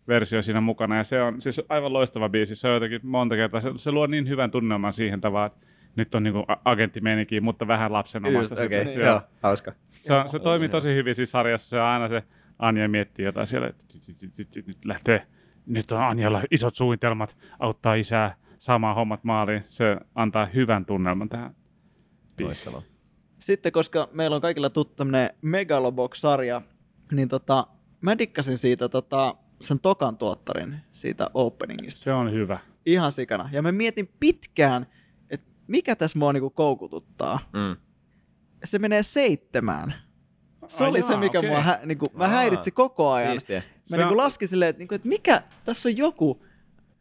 [0.08, 3.62] versio siinä mukana, ja se on siis aivan loistava biisi, se on jotenkin monta kertaa,
[3.62, 7.68] se, se luo niin hyvän tunnelman siihen tavallaan, että nyt on niin kuin agenttimeininkiä, mutta
[7.68, 8.54] vähän lapsenomasta.
[8.54, 9.04] Just, okei, sitten.
[9.04, 9.12] okay.
[9.12, 9.74] joo, hauska.
[9.90, 11.70] Se, on, se toimii tosi hyvin siinä sarjassa.
[11.70, 12.24] Se on aina se,
[12.60, 15.28] Anja miettii jotain siellä, että nyt- nyt- nyt- nyt lähtee
[15.68, 19.64] nyt on Anjalla isot suunnitelmat auttaa isää saamaan hommat maaliin.
[19.64, 21.56] Se antaa hyvän tunnelman tähän
[22.36, 22.76] biisiin.
[23.40, 26.62] Sitten, koska meillä on kaikilla tuttu tämmönen Megalobox-sarja,
[27.12, 27.68] niin tota,
[28.02, 32.02] mä dikkasin siitä tota, sen tokan tuottarin siitä openingista.
[32.02, 32.60] Se on hyvä.
[32.86, 33.50] Ihan sikana.
[33.52, 34.88] Ja mä mietin pitkään,
[35.68, 37.40] mikä tässä mua niinku koukututtaa.
[37.54, 37.76] Mm.
[38.64, 39.94] Se menee seitsemään.
[40.68, 41.50] Se Ai oli jaa, se, mikä okei.
[41.50, 42.30] mua hä, niinku, mä Aa.
[42.30, 43.32] häiritsi koko ajan.
[43.32, 43.64] Siistiä.
[43.92, 46.44] Mä niinku on- laskin silleen, että, niinku, että mikä, tässä on joku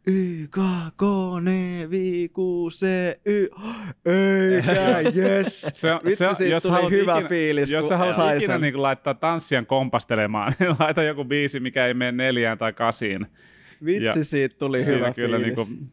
[0.07, 0.57] Y, K,
[0.97, 1.01] K,
[1.41, 1.45] N,
[1.89, 1.93] V,
[2.27, 2.37] Q,
[2.71, 2.85] C,
[3.25, 3.47] Y,
[4.05, 5.65] eikä, yes.
[5.73, 8.53] Se on, Vitsi, se on, siitä jos tuli hyvä ikinä, fiilis, Jos sä haluat ikinä
[8.53, 8.61] sen.
[8.61, 13.27] niin laittaa tanssijan kompastelemaan, niin laita joku biisi, mikä ei mene neljään tai kasiin.
[13.85, 15.57] Vitsi, Ja siitä tuli hyvä kyllä fiilis.
[15.69, 15.91] niinku,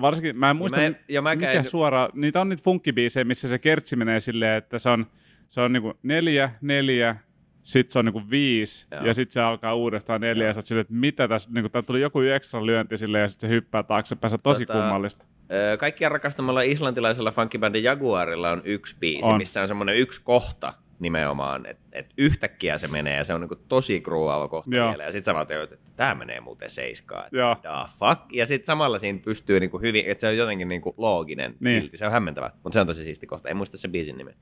[0.00, 3.24] varsinkin, mä en muista, mä en- ja mäkään mikä en- suora, niitä on niitä funkkibiisejä,
[3.24, 5.06] missä se kertsi menee silleen, että se on,
[5.48, 7.16] se on niinku neljä, neljä,
[7.62, 9.04] sitten se on niinku viisi, Joo.
[9.06, 12.00] ja sitten se alkaa uudestaan neljä, ja sä silleen, että mitä tässä, niinku, tää tuli
[12.00, 15.26] joku ekstra lyönti silleen, ja sitten se hyppää taaksepäin, se on tosi Tota, kummallista.
[15.52, 19.36] Öö, Kaikkien rakastamalla islantilaisella funkibändin Jaguarilla on yksi biisi, on.
[19.36, 23.56] missä on semmoinen yksi kohta nimenomaan, että et yhtäkkiä se menee ja se on niinku
[23.68, 24.88] tosi kruuaava kohta Joo.
[24.90, 25.02] vielä.
[25.04, 27.28] Ja sitten sä vaan teot, että tämä menee muuten seiskaan.
[27.32, 27.56] Joo.
[27.62, 28.32] Da fuck.
[28.32, 31.82] Ja sitten samalla siinä pystyy niinku hyvin, että se on jotenkin niinku looginen Niin.
[31.82, 31.96] silti.
[31.96, 33.48] Se on hämmentävä, mutta se on tosi siisti kohta.
[33.48, 34.34] En muista sen biisin nimen.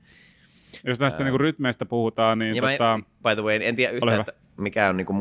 [0.83, 3.91] Jos näistä niinku rytmeistä puhutaan, niin ja tota, mä, en- by the way, en tiedä
[3.91, 5.13] yhtään, että mikä on niinku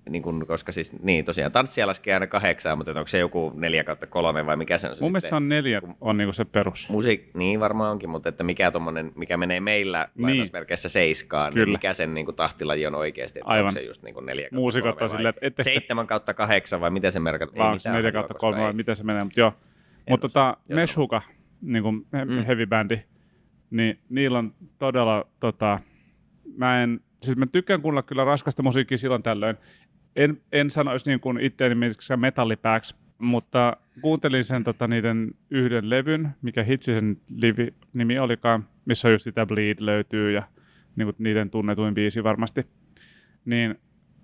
[0.00, 3.84] musa, niinku, koska siis niin tosiaan tanssia laskee aina kahdeksaan, mutta onko se joku neljä
[3.84, 6.88] kautta kolme vai mikä se on se mun mielestä on neljä, on niinku se perus.
[6.90, 10.26] Musiik, niin varmaan onkin, mutta että mikä, tommonen, mikä menee meillä Niin.
[10.26, 11.64] lainausmerkeissä seiskaan, Kyllä.
[11.66, 13.38] niin mikä sen niin kuin, tahtilaji on oikeasti.
[13.38, 13.66] Että Aivan.
[13.66, 16.34] Onko se just niin kuin neljä kautta Muusikot kolme vai silleen, että ette- seitsemän kautta
[16.34, 17.52] kahdeksan vai miten se merkata?
[17.58, 19.52] Vai onko se neljä kautta kolme vai miten se menee, mutta joo.
[20.10, 21.22] Mutta tota, Meshuka,
[21.62, 22.44] niin kuin Mm.
[22.44, 22.98] heavy bändi,
[23.70, 25.78] niin niillä on todella, tota,
[26.56, 29.56] mä en, siis mä tykkään kuunnella kyllä raskasta musiikkia silloin tällöin.
[30.16, 36.28] En, en sanoisi niin kuin itseäni miksikään metallipääksi, mutta kuuntelin sen tota, niiden yhden levyn,
[36.42, 40.42] mikä hitsi sen livi, nimi olikaan, missä just sitä Bleed löytyy ja
[40.96, 42.66] niin kuin niiden tunnetuin biisi varmasti.
[43.44, 43.74] Niin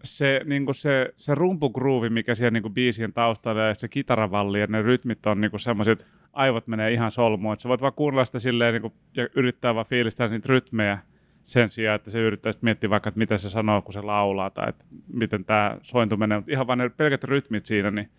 [0.04, 4.60] se, niin kuin se, se rumpugruuvi, mikä siellä niin kuin biisien taustalla ja se kitaravalli
[4.60, 7.52] ja ne rytmit on niin semmoiset, aivot menee ihan solmuun.
[7.52, 10.98] Että sä voit vaan kuunnella sitä silleen niin kuin, ja yrittää vaan fiilistää niitä rytmejä
[11.46, 14.50] sen sijaan, että se yrittää sitten miettiä vaikka, että mitä se sanoo, kun se laulaa
[14.50, 16.38] tai että miten tämä sointu menee.
[16.38, 18.10] Mutta ihan vaan ne pelkät rytmit siinä, niin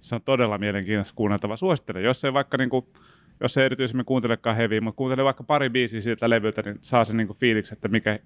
[0.00, 1.56] se on todella mielenkiintoista kuunneltava.
[1.56, 2.86] Suosittelen, jos ei vaikka niin kuin,
[3.40, 7.16] jos ei erityisemmin kuuntelekaan heviä, mutta kuuntele vaikka pari biisiä siltä levyltä, niin saa sen
[7.16, 8.18] niin kuin fiiliksi, että mikä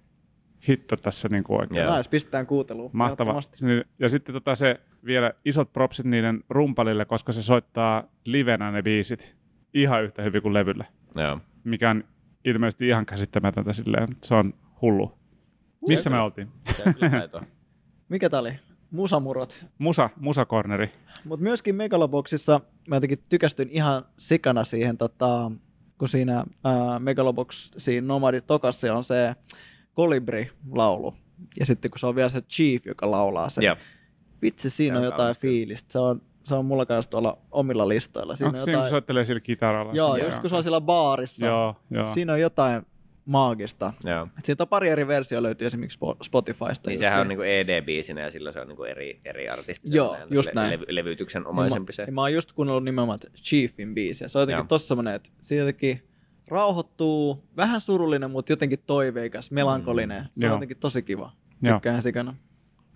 [0.68, 1.84] hitto tässä niin kuin oikein.
[1.84, 2.02] Joo.
[2.10, 2.90] Pistetään kuuteluun.
[2.92, 3.40] Mahtava.
[3.60, 8.82] Niin, Ja sitten tota se vielä isot propsit niiden rumpalille, koska se soittaa livenä ne
[8.82, 9.36] biisit
[9.74, 11.40] ihan yhtä hyvin kuin levyllä, Joo.
[11.64, 12.04] mikä on
[12.44, 14.08] ilmeisesti ihan käsittämätöntä silleen.
[14.22, 15.18] Se on hullu.
[15.88, 16.48] Missä me oltiin?
[18.08, 18.52] Mikä tää oli?
[18.90, 19.66] Musamurot.
[19.78, 20.92] Musa, musakorneri.
[21.24, 25.50] Mutta myöskin Megaloboxissa mä jotenkin tykästyin ihan sikana siihen, tota,
[25.98, 29.34] kun siinä ää, Megalobox, siinä Nomadi Tokassa on se
[29.94, 31.14] Kolibri-laulu.
[31.60, 33.64] Ja sitten kun se on vielä se Chief, joka laulaa sen.
[33.64, 33.76] Joo.
[34.42, 35.92] Vitsi, siinä Se on on jotain fiilistä.
[35.92, 38.36] Se on, se on mulla kanssa tuolla omilla listoilla.
[38.36, 38.90] Siinä Onko on siinä, kun jotain...
[38.90, 39.92] soittelee sillä kitaralla?
[39.94, 41.46] Joo, Siinä just kun se on siellä baarissa.
[41.46, 42.06] Joo, joo.
[42.06, 42.82] Siinä on jotain
[43.24, 43.92] maagista.
[44.04, 44.28] Joo.
[44.38, 46.90] Et siitä on pari eri versiota löytyy esimerkiksi Spo- Spotifysta.
[46.90, 49.88] Niin sehän on niinku ED-biisinä ja silloin se on niinku eri, eri artisti.
[49.92, 50.70] Joo, sellainen just le- näin.
[50.72, 52.04] Levy, levytyksen Niin omaisempi mä, se.
[52.04, 54.28] niin mä oon just kuunnellut nimenomaan Chiefin biisiä.
[54.28, 54.66] Se on jotenkin Joo.
[54.68, 56.08] tossa semmonen, että siitä jotenkin
[56.48, 60.22] rauhoittuu, vähän surullinen, mutta jotenkin toiveikas, melankolinen.
[60.22, 60.54] Se on Joo.
[60.54, 61.32] jotenkin tosi kiva.
[61.62, 61.74] Joo.
[61.74, 62.34] Tykkään sikana.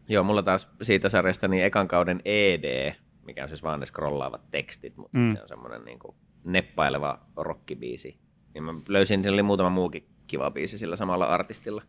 [0.08, 2.94] Joo, mulla taas siitä sarjasta niin ekan kauden ED,
[3.28, 5.34] mikä on siis vaan ne scrollaavat tekstit, mutta Mm.
[5.34, 8.18] se on semmoinen niinku neppaileva rockibiisi.
[8.54, 11.82] Ja mä löysin, siellä oli muutama muukin kiva biisi sillä samalla artistilla.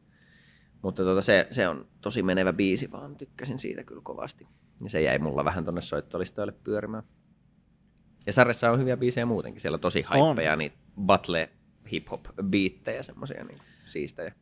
[0.82, 4.48] Mutta tota, se, se, on tosi menevä biisi, vaan tykkäsin siitä kyllä kovasti.
[4.84, 7.04] Ja se jäi mulla vähän tonne soittolistoille pyörimään.
[8.26, 9.62] Ja sarjassa on hyviä biisejä muutenkin.
[9.62, 11.50] Siellä on tosi haippeja, niitä battle
[11.92, 14.34] hip-hop biittejä, semmoisia niin siistejä.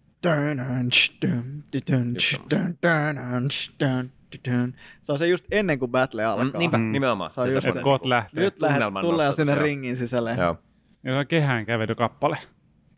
[5.01, 6.45] Se on se just ennen kuin battle alkaa.
[6.45, 6.91] Mm, niinpä, Mm.
[6.91, 7.31] nimenomaan.
[7.31, 8.43] Se on just Et kohta lähtee.
[8.43, 9.61] Nyt lähdet, nostatus, sinne joo.
[9.63, 10.31] ringin sisälle.
[10.37, 10.57] Joo.
[11.03, 12.37] Ja se on kehään kävelykappale.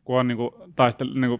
[0.03, 1.39] Kun on niinku taistel, niinku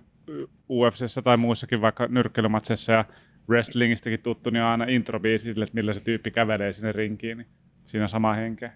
[0.69, 3.06] UFCssä tai muissakin vaikka nyrkkeilymatseissa ja
[3.49, 7.38] wrestlingistäkin tuttu, niin on aina introbiisi sille, että millä se tyyppi kävelee sinne rinkiin.
[7.38, 7.47] Niin
[7.86, 8.73] siinä on sama henkeä.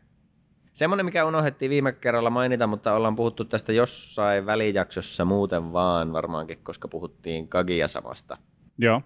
[0.73, 6.57] Semmoinen, mikä unohdettiin viime kerralla mainita, mutta ollaan puhuttu tästä jossain välijaksossa muuten vaan varmaankin,
[6.63, 8.37] koska puhuttiin Kagia-samasta.
[8.77, 9.01] Joo,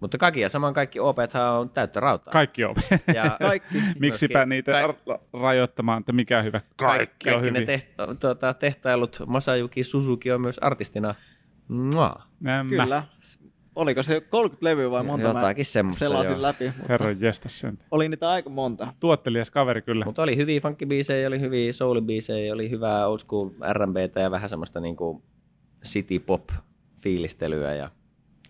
[0.00, 2.32] Mutta Kagia-saman kaikki opethan on täyttä rautaa.
[2.32, 2.74] kaikki on.
[3.14, 3.78] Ja Kaikki.
[3.98, 6.60] Miksipä myöskin niitä ka- ra- rajoittamaan, että mikä hyvä.
[6.76, 7.66] Kaikki, on kaikki hyvin.
[7.66, 11.14] ne teht- tuota, tehtailut Masayuki Suzuki on myös artistina.
[11.68, 12.14] Mua.
[12.68, 13.02] Kyllä.
[13.74, 15.26] Oliko se 30 levyä vai monta?
[15.28, 16.42] Jotakin semmoista, selasin joo.
[16.42, 16.64] läpi.
[16.66, 17.78] Mutta Herran jestas sen.
[17.90, 18.92] oli niitä aika monta.
[19.00, 20.04] Tuottelias kaveri kyllä.
[20.04, 24.80] Mutta oli hyviä funkkibiisejä, oli hyviä soul-biisejä, oli hyvää old school R&Btä ja vähän semmoista
[24.80, 25.22] niinku
[25.84, 26.48] city pop
[27.02, 27.90] fiilistelyä ja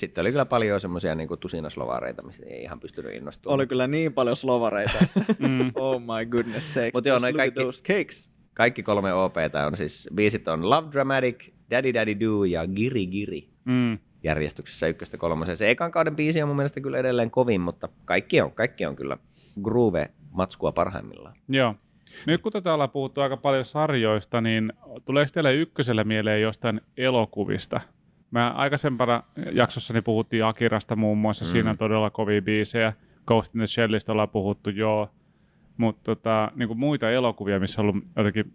[0.01, 3.55] sitten oli kyllä paljon semmoisia niinku tusinaslovareita, mistä ei ihan pystynyt innostumaan.
[3.55, 4.99] Oli kyllä niin paljon slovareita.
[5.39, 5.71] Mm.
[5.75, 6.91] oh my goodness sakes.
[6.95, 8.31] Mut joo, kaikki- those cakes.
[8.55, 13.49] Kaikki kolme OPtä on siis, biisit on Love Dramatic, Daddy Daddy Do ja Giri Giri
[13.65, 13.99] Mm.
[14.23, 15.57] järjestyksessä ykköstä kolmoseen.
[15.57, 18.97] Se ekan kauden biisi on mun mielestä kyllä edelleen kovin, mutta kaikki on, kaikki on
[18.97, 19.17] kyllä
[19.63, 21.37] groove-matskua parhaimmillaan.
[21.49, 21.75] Joo.
[22.27, 24.73] Nyt kun tätä ollaan puhuttu aika paljon sarjoista, niin
[25.05, 27.81] tuleeko teille ykkösellä mieleen jostain elokuvista?
[28.31, 31.49] Mä aikaisempana jaksossani puhuttiin Akirasta muun muassa, mm.
[31.49, 32.93] siinä on todella kovia biisejä.
[33.27, 35.09] Ghost in the Shellistä ollaan puhuttu, joo.
[35.77, 38.55] Mutta tota, niin muita elokuvia, missä on ollut jotenkin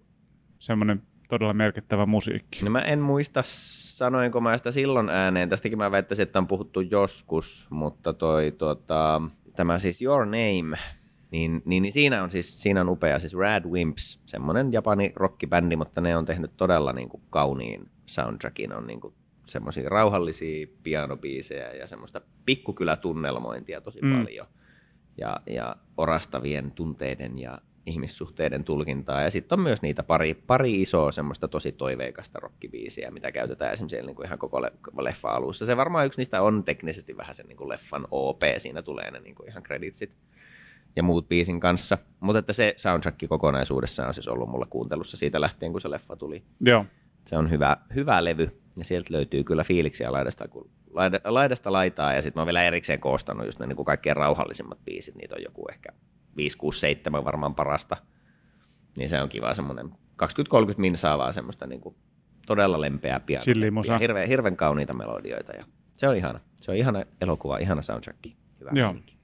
[0.60, 2.66] semmoinen todella merkittävä musiikki.
[2.66, 5.50] No mä en muista, sanoinko mä sitä silloin ääneen.
[5.50, 9.22] Tästäkin mä väittäisin, että on puhuttu joskus, mutta toi, tuota,
[9.56, 10.78] tämä siis Your Name,
[11.32, 15.76] niin, niin, niin siinä on siis siinä on upea, siis Rad Wimps, semmoinen japani rockibändi,
[15.76, 19.14] mutta ne on tehnyt todella niin kuin, kauniin soundtrackin, on niin kuin,
[19.46, 24.18] semmoisia rauhallisia pianobiisejä ja semmoista pikkukylätunnelmointia tosi Mm.
[24.18, 24.48] paljon.
[25.18, 29.22] Ja, ja orastavien tunteiden ja ihmissuhteiden tulkintaa.
[29.22, 34.02] Ja sitten on myös niitä pari, pari isoa semmoista tosi toiveikasta rockibiisiä, mitä käytetään esimerkiksi
[34.06, 35.66] niin kuin ihan koko le- leffa alussa.
[35.66, 39.20] Se varmaan yksi niistä on teknisesti vähän sen niin kuin leffan OP, siinä tulee ne
[39.20, 40.12] niin kuin ihan kreditsit
[40.96, 41.98] ja muut biisin kanssa.
[42.20, 46.16] Mutta että se soundtrack kokonaisuudessaan on siis ollut mulla kuuntelussa siitä lähtien, kun se leffa
[46.16, 46.44] tuli.
[46.62, 46.86] Joo.
[47.26, 52.14] Se on hyvä, hyvä levy ja sieltä löytyy kyllä fiiliksiä laidasta, kun, laida, laidasta laitaa
[52.14, 55.36] ja sitten mä oon vielä erikseen koostanut just ne niin kuin kaikkein rauhallisimmat biisit, niitä
[55.36, 55.90] on joku ehkä
[56.38, 57.98] 5, 6, 7 varmaan parasta.
[58.98, 59.96] Niin se on kiva semmoinen 20-30
[60.78, 61.96] minsaa vaan semmoista niin kuin
[62.48, 63.22] todella lempeää.
[63.30, 63.42] Ja
[64.00, 66.40] hirveän, hirveän kauniita melodioita ja se on ihana.
[66.62, 68.26] Se on ihana elokuva, ihana soundtrack.
[68.60, 68.88] Hyvä Joo.
[68.94, 69.18] meininki.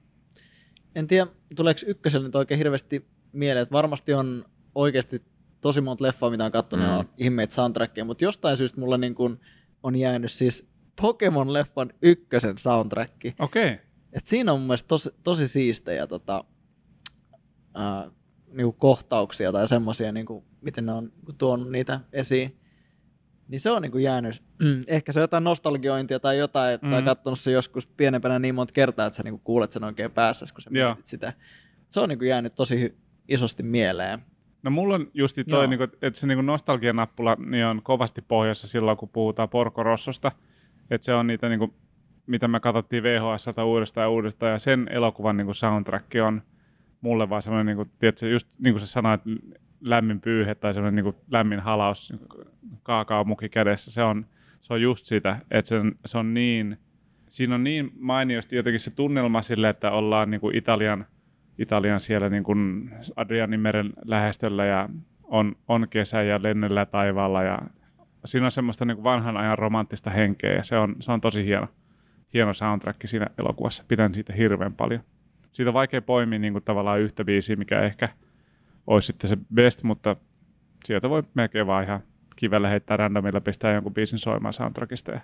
[0.94, 5.22] En tiedä, tuleeko ykkösellä nyt oikein hirveästi mieleen, että varmasti on oikeasti
[5.62, 6.92] tosi monta leffaa, mitä on katsonut, mm.
[6.92, 6.98] Mm.
[6.98, 9.40] on ihmeitä soundtrackia, mutta jostain syystä mulla niin kuin
[9.82, 10.68] on jäänyt siis
[11.02, 13.12] Pokemon-leffan ykkösen soundtrack.
[13.38, 13.72] Okei.
[13.72, 13.76] Okay.
[14.12, 16.44] Et siinä on mun mielestä tosi, tosi siistejä tota,
[17.74, 18.10] ää,
[18.46, 22.58] niinku kohtauksia tai semmoisia, niinku, miten ne on tuonut niitä esiin.
[23.48, 24.42] Niin se on niinku jäänyt,
[24.86, 26.90] ehkä se on jotain nostalgiointia tai jotain, mm.
[26.90, 27.04] tai Mm.
[27.04, 30.62] katsonut se joskus pienempänä niin monta kertaa, että sä niinku kuulet sen oikein päässä, kun
[30.62, 31.32] sä mietit sitä.
[31.90, 32.94] Se on niinku jäänyt tosi hy-
[33.28, 34.24] isosti mieleen.
[34.62, 35.70] No mulla on justi toi, Joo.
[35.70, 40.32] niinku, että se niinku nostalgianappula niin on kovasti pohjassa silloin, kun puhutaan Porco Rossosta.
[40.90, 41.74] Että se on niitä, niinku,
[42.26, 46.42] mitä me katsottiin VHS uudestaan ja uudestaan, ja sen elokuvan niinku soundtrack on
[47.00, 49.20] mulle vaan semmoinen, niinku, tiedätkö, just niin kuin sä sanoit,
[49.80, 52.12] lämmin pyyhe tai semmoinen niinku, lämmin halaus
[52.82, 53.90] kaakaomuki kädessä.
[53.90, 54.26] Se on,
[54.60, 56.78] se on just sitä, että se, on- se on niin,
[57.28, 61.06] siinä on niin mainiosti jotenkin se tunnelma sille, että ollaan niinku Italian
[61.58, 64.88] Italian siellä niin kuin Adrianin meren lähestöllä ja
[65.22, 67.58] on, on kesä ja lennellä taivaalla ja
[68.24, 71.44] siinä on semmoista niin kuin vanhan ajan romanttista henkeä ja se on, se on tosi
[71.44, 71.68] hieno,
[72.34, 73.84] hieno soundtrack siinä elokuvassa.
[73.88, 75.00] Pidän siitä hirveän paljon.
[75.52, 78.08] Siitä on vaikea poimia niin kuin tavallaan yhtä biisiä, mikä ehkä
[78.86, 80.16] olisi sitten se best, mutta
[80.84, 82.00] sieltä voi melkein vaan ihan
[82.36, 85.12] kivellä heittää randomilla, pistää jonkun biisin soimaan soundtrackista.
[85.12, 85.20] Ja...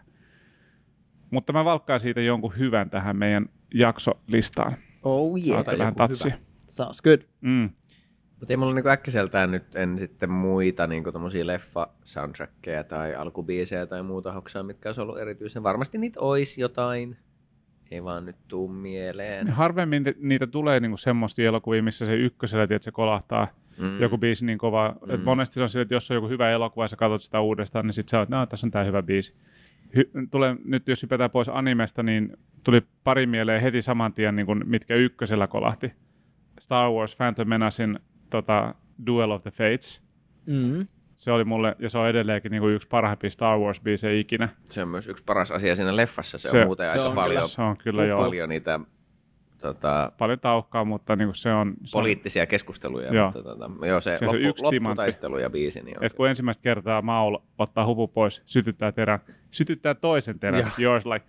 [1.30, 4.72] Mutta mä valkkaan siitä jonkun hyvän tähän meidän jaksolistaan.
[5.02, 6.38] Oh Saatte vähän joku tatsia.
[6.66, 7.20] Sounds good.
[7.40, 7.70] Mm.
[8.40, 14.02] Mutta ei mulla niinku äkkiseltään nyt en sitten muita niinku tommosia leffa-soundtrackeja tai alkubiisejä tai
[14.02, 15.62] muuta hoksaa, mitkä olisi ollut erityisen.
[15.62, 17.16] Varmasti niitä olisi jotain.
[17.90, 19.48] Ei vaan nyt tuu mieleen.
[19.48, 23.46] Harvemmin ni- niitä tulee niinku semmoista elokuvia, missä se ykkösellä, että se kolahtaa
[23.78, 24.00] mm.
[24.00, 24.94] Joku biisi niin kova.
[25.06, 25.14] Mm.
[25.14, 27.40] Et monesti se on sille, että jos on joku hyvä elokuva ja sä katsot sitä
[27.40, 29.34] uudestaan, niin sitten sä oot, no tässä on tää hyvä biisi.
[29.96, 34.46] Hy- tulee, nyt jos hypätään pois animesta, niin tuli pari mieleen heti saman tien, niin
[34.46, 35.92] kuin, mitkä ykkösellä kolahti.
[36.60, 37.98] Star Wars Phantom Menacein
[38.30, 38.74] tota,
[39.06, 40.02] Duel of the Fates.
[40.46, 40.86] Mm.
[41.14, 44.48] Se oli mulle, ja se on edelleenkin niin kuin yksi parhaimpia Star Wars-biisejä ikinä.
[44.64, 46.38] Se on myös yksi paras asia siinä leffassa.
[46.38, 48.20] Se, Se- on muuten se aika on paljon, Se on kyllä joo.
[48.22, 48.80] paljon niitä
[49.58, 51.74] tota, Paljon tauhkaa, mutta niin kuin se on...
[51.84, 53.06] Se on poliittisia keskusteluja.
[53.06, 53.14] Joo.
[53.14, 53.26] Joo.
[53.26, 55.82] Mutta, tota, joo, se, Se on loppu, yksi lopputaistelu ja biisi.
[55.82, 59.18] Niin on Et kun ensimmäistä kertaa Maul ottaa hupu pois, sytyttää terän,
[59.50, 60.70] sytyttää toisen terän, Joo.
[60.78, 61.26] yours like,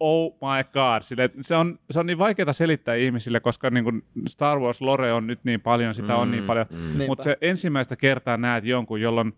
[0.00, 1.02] oh my god.
[1.02, 5.12] Sille, se, on, se on niin vaikeaa selittää ihmisille, koska niin kun Star Wars lore
[5.12, 6.66] on nyt niin paljon, sitä on niin paljon.
[6.70, 7.06] Mm.
[7.06, 9.32] Mutta se ensimmäistä kertaa näet jonkun, jolla on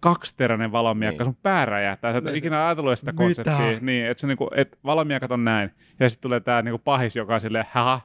[0.00, 1.24] kaksiteräinen valomiekka, Niin.
[1.24, 2.12] sun pää räjähtää.
[2.12, 3.22] Sä et Niin se- ikinä ajatellut sitä Mitä?
[3.22, 3.80] konseptia.
[3.80, 5.70] Niin, että se niinku, et valomiekat on näin.
[6.00, 8.00] Ja sitten tulee tää niinku pahis, joka on silleen, haha,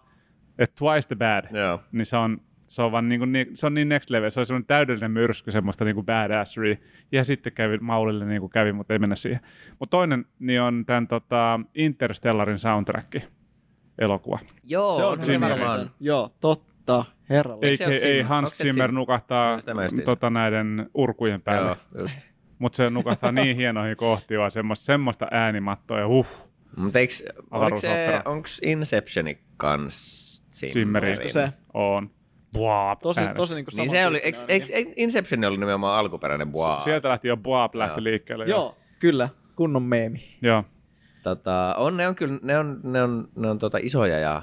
[0.60, 1.80] että twice the bad Joo.
[1.92, 4.40] niin se on, se on, vaan niin, kuin, niin, se on niin next level, se
[4.40, 6.78] on semmoinen täydellinen myrsky, semmoista niin kuin badassery.
[7.12, 9.40] Ja sitten kävi Maulille niin kuin kävi, mutta ei mennä siihen.
[9.80, 13.16] Mutta toinen niin on tämän tota, Interstellarin soundtrack
[14.00, 14.40] elokuva.
[14.64, 15.92] Joo, se on varmaan.
[16.00, 16.75] Joo, totta.
[17.30, 17.66] Herralle.
[17.66, 18.24] Ei, ei Zimmer?
[18.24, 19.60] Hans Zimmer nukahtaa
[20.06, 22.16] tota, näiden urkujen päälle, Joo, just.
[22.60, 26.28] mutta se nukahtaa niin hienoihin kohtiin, vaan semmoista, semmoista äänimattoa ja huh,
[26.78, 27.00] Mutta
[28.26, 31.34] onko Inceptioni kans Zimmerin Zimmerin?
[31.34, 31.50] se?
[31.74, 32.10] on.
[32.54, 33.36] Buap, Tosi, äänet.
[33.38, 36.80] tosi niinku Niin se oli, eikö, samantyyppinen eikö, Inception oli nimenomaan alkuperäinen Boa?
[36.80, 38.04] S- Sieltä lähti jo Buap lähti Joo.
[38.04, 38.46] liikkeelle.
[38.46, 39.30] Joo, kyllä.
[39.56, 40.24] Kunnon meemi.
[40.42, 40.64] Joo.
[41.24, 44.42] Tota, on, ne on kyllä ne on, ne on, ne on tota isoja ja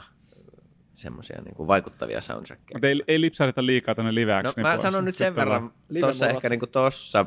[0.95, 2.77] semmoisia niin vaikuttavia soundtrackeja.
[2.77, 6.29] Mutta ei, ei lipsahdeta liikaa tänne live No, actionin mä sanon nyt sen verran, tuossa
[6.29, 7.27] ehkä niinku tossa,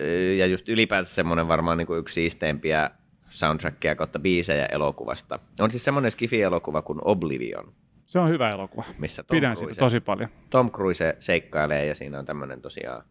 [0.00, 0.04] ö,
[0.34, 2.90] ja just ylipäätänsä semmoinen varmaan niinku yksi siisteimpiä
[3.30, 5.38] soundtrackia kautta biisejä elokuvasta.
[5.60, 7.72] On siis semmoinen skifi-elokuva kuin Oblivion,
[8.06, 8.84] Se on hyvä elokuva.
[8.98, 10.28] missä Tom Pidän Cruise, siitä tosi paljon.
[10.50, 13.02] Tom Cruise seikkailee ja siinä on tämmöinen tosiaan,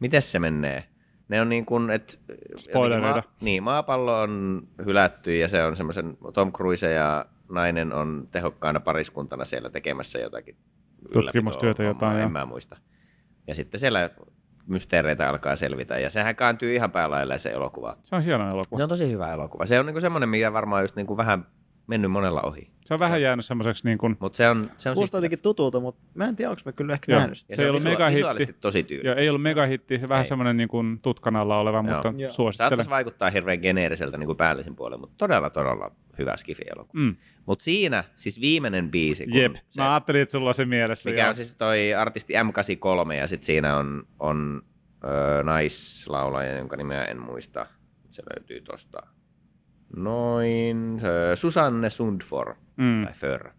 [0.00, 0.84] miten se menee?
[1.28, 2.14] Ne on niin kuin, että
[2.56, 3.14] Spoilereita.
[3.22, 8.80] maa, niin, maapallo on hylätty ja se on semmoisen, Tom Cruise ja nainen on tehokkaana
[8.80, 10.56] pariskuntana siellä tekemässä jotakin
[11.12, 12.18] Tutkimustyötä jotain.
[12.18, 12.76] En mä muista.
[13.46, 14.10] Ja sitten siellä
[14.66, 17.96] mysteereitä alkaa selvitä ja sehän kääntyy ihan päälailleen se elokuva.
[18.02, 18.76] Se on hieno elokuva.
[18.76, 19.66] Se on tosi hyvä elokuva.
[19.66, 21.46] Se on niinku semmoinen, mikä varmaan just niinku vähän
[21.90, 22.70] mennyt monella ohi.
[22.84, 25.16] Se on vähän jäänyt semmoiseksi niin kuin, Mutta se on, se on Kuulostaa siistiä.
[25.18, 27.20] jotenkin tutulta, mutta mä en tiedä, onko mä kyllä ehkä Joo.
[27.20, 27.52] nähnyt sitä.
[27.52, 28.56] Ja se ei on ollut visua- megahitti.
[28.60, 29.06] tosi tyylikäs.
[29.06, 30.28] joo, ei ollut megahitti, se vähän Ei.
[30.28, 31.82] semmoinen niin kuin tutkan alla oleva, Joo.
[31.94, 32.30] mutta Joo.
[32.30, 32.68] suosittelen.
[32.70, 37.00] Saattaisi vaikuttaa hirveän geneeriseltä niin kuin päällisin puolella, mutta todella, todella hyvä skifi-elokuva.
[37.02, 37.16] Mm.
[37.46, 41.10] Mutta siinä siis viimeinen biisi, kun Jep, se, mä ajattelin, että sulla on se mielessä.
[41.10, 41.28] mikä joo.
[41.30, 44.62] on siis toi artisti M83 ja sitten siinä on, on
[45.04, 47.66] öö, naislaulaja, jonka nimeä en muista.
[48.10, 48.98] Se löytyy tosta.
[49.96, 51.00] Noin,
[51.34, 53.04] Susanne Sundfor Mm.
[53.04, 53.50] tai För.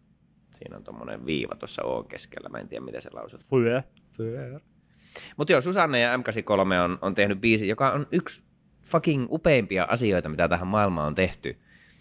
[0.54, 3.46] Siinä on tommonen viiva tuossa O keskellä, mä en tiedä miten se lausut.
[3.46, 3.82] Fyö.
[5.38, 8.44] Mutta joo, Susanne ja M83 on, on tehnyt biisi, joka on yksi
[8.84, 11.58] fucking upeimpia asioita, mitä tähän maailmaan on tehty.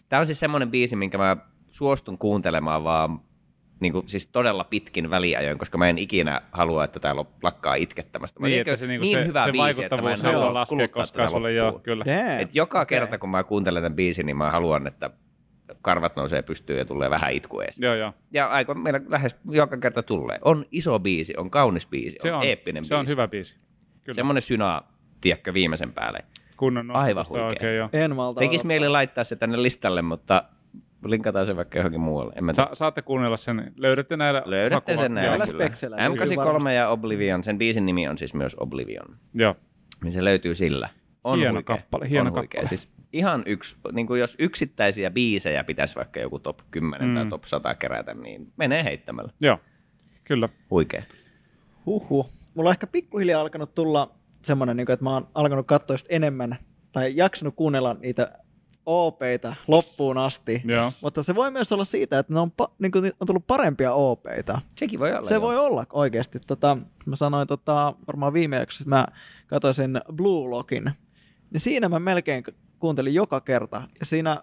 [0.08, 1.36] Tämä on siis semmoinen biisi, minkä mä
[1.70, 3.20] suostun kuuntelemaan vaan
[3.80, 8.40] niin kuin, siis todella pitkin väliajoin, koska mä en ikinä halua, että täällä lakkaa itkettämästä.
[8.40, 10.76] Mä Niin, että se, niinku niin se, hyvä se biisi, että mä en halua laskea,
[10.76, 12.04] kuluttaa koska tätä sulle joo, kyllä.
[12.06, 12.40] Yeah.
[12.40, 12.98] Et joka Okei.
[12.98, 15.10] kerta, kun mä kuuntelen tämän biisin, niin mä haluan, että
[15.82, 17.78] karvat nousee pystyyn ja tulee vähän itku ees.
[17.78, 18.12] Joo, joo.
[18.32, 20.38] Ja aika meillä lähes joka kerta tulee.
[20.42, 23.12] On iso biisi, on kaunis biisi, Se on, on, eeppinen se on biisi.
[23.12, 23.56] hyvä biisi.
[24.04, 24.14] Kyllä.
[24.14, 26.24] Semmoinen synaa, tiedätkö, viimeisen päälle.
[26.56, 27.46] Kunnon Aivan huikea.
[27.46, 27.88] oikein joo.
[27.92, 28.66] En malta Tekis odottaa.
[28.66, 30.44] mieli laittaa se tänne listalle, mutta
[31.04, 32.32] linkataan se vaikka johonkin muualle.
[32.36, 33.72] En mä Sa- saatte kuunnella sen.
[33.76, 36.74] Löydätte näillä Löydätte sen näillä löytyy M83 varmasti.
[36.76, 39.16] ja Oblivion, sen biisin nimi on siis myös Oblivion.
[39.34, 39.56] Joo.
[40.04, 40.88] Niin se löytyy sillä.
[41.24, 41.76] On Hieno huikea.
[41.76, 42.48] kappale, hieno on huikea.
[42.60, 42.68] kappale.
[42.68, 47.14] Siis ihan yksi, niin kuin jos yksittäisiä biisejä pitäisi vaikka joku top 10 Mm.
[47.14, 49.32] tai top 100 kerätä, niin menee heittämällä.
[49.40, 49.58] Joo.
[50.26, 50.48] Kyllä.
[50.70, 51.02] Huikea.
[51.86, 52.30] Huhhuh.
[52.54, 54.10] Mulla on ehkä pikkuhiljaa alkanut tulla
[54.42, 56.56] semmoinen, niin että mä oon alkanut katsoa enemmän
[56.92, 58.38] tai jaksanut kuunnella niitä
[58.90, 60.62] OPita loppuun asti.
[60.64, 60.82] Joo.
[61.02, 63.92] Mutta se voi myös olla siitä, että ne on, pa- niin kuin, on tullut parempia
[63.92, 64.60] OPita.
[64.76, 65.28] Sekin voi olla.
[65.28, 65.42] Se joo.
[65.42, 66.40] voi olla oikeasti.
[66.46, 66.76] Tota,
[67.06, 69.06] mä sanoin tota, varmaan viime jaksossa, että mä
[69.46, 70.90] katsoin sen Blue Lockin.
[71.50, 72.44] Niin siinä mä melkein
[72.78, 73.82] kuuntelin joka kerta.
[74.00, 74.42] Ja siinä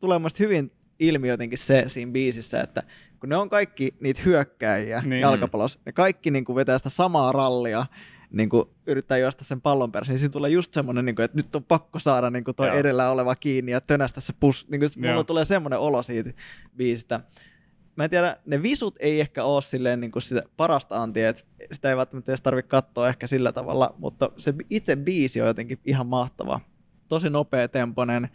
[0.00, 2.82] tulee musta hyvin ilmi jotenkin se siinä biisissä, että
[3.20, 5.10] kun ne on kaikki niitä hyökkäjiä Niin.
[5.10, 5.20] niin.
[5.20, 7.86] jalkapallossa, ne kaikki niin kuin vetää sitä samaa rallia,
[8.30, 11.36] niin kuin yrittää juosta sen pallon perässä, niin siinä tulee just semmoinen, niin kuin, että
[11.36, 12.76] nyt on pakko saada niin kuin toi Joo.
[12.76, 14.66] edellä oleva kiinni ja tönästä se pus.
[14.70, 15.12] Niin kuin, Joo.
[15.12, 16.30] mulla tulee semmoinen olo siitä
[16.76, 17.20] biisistä.
[17.96, 21.42] Mä en tiedä, ne visut ei ehkä ole silleen niin kuin sitä parasta antia, että
[21.72, 25.78] sitä ei välttämättä edes tarvitse katsoa ehkä sillä tavalla, mutta se itse biisi on jotenkin
[25.84, 26.60] ihan mahtava.
[27.08, 28.28] Tosi nopea temponen,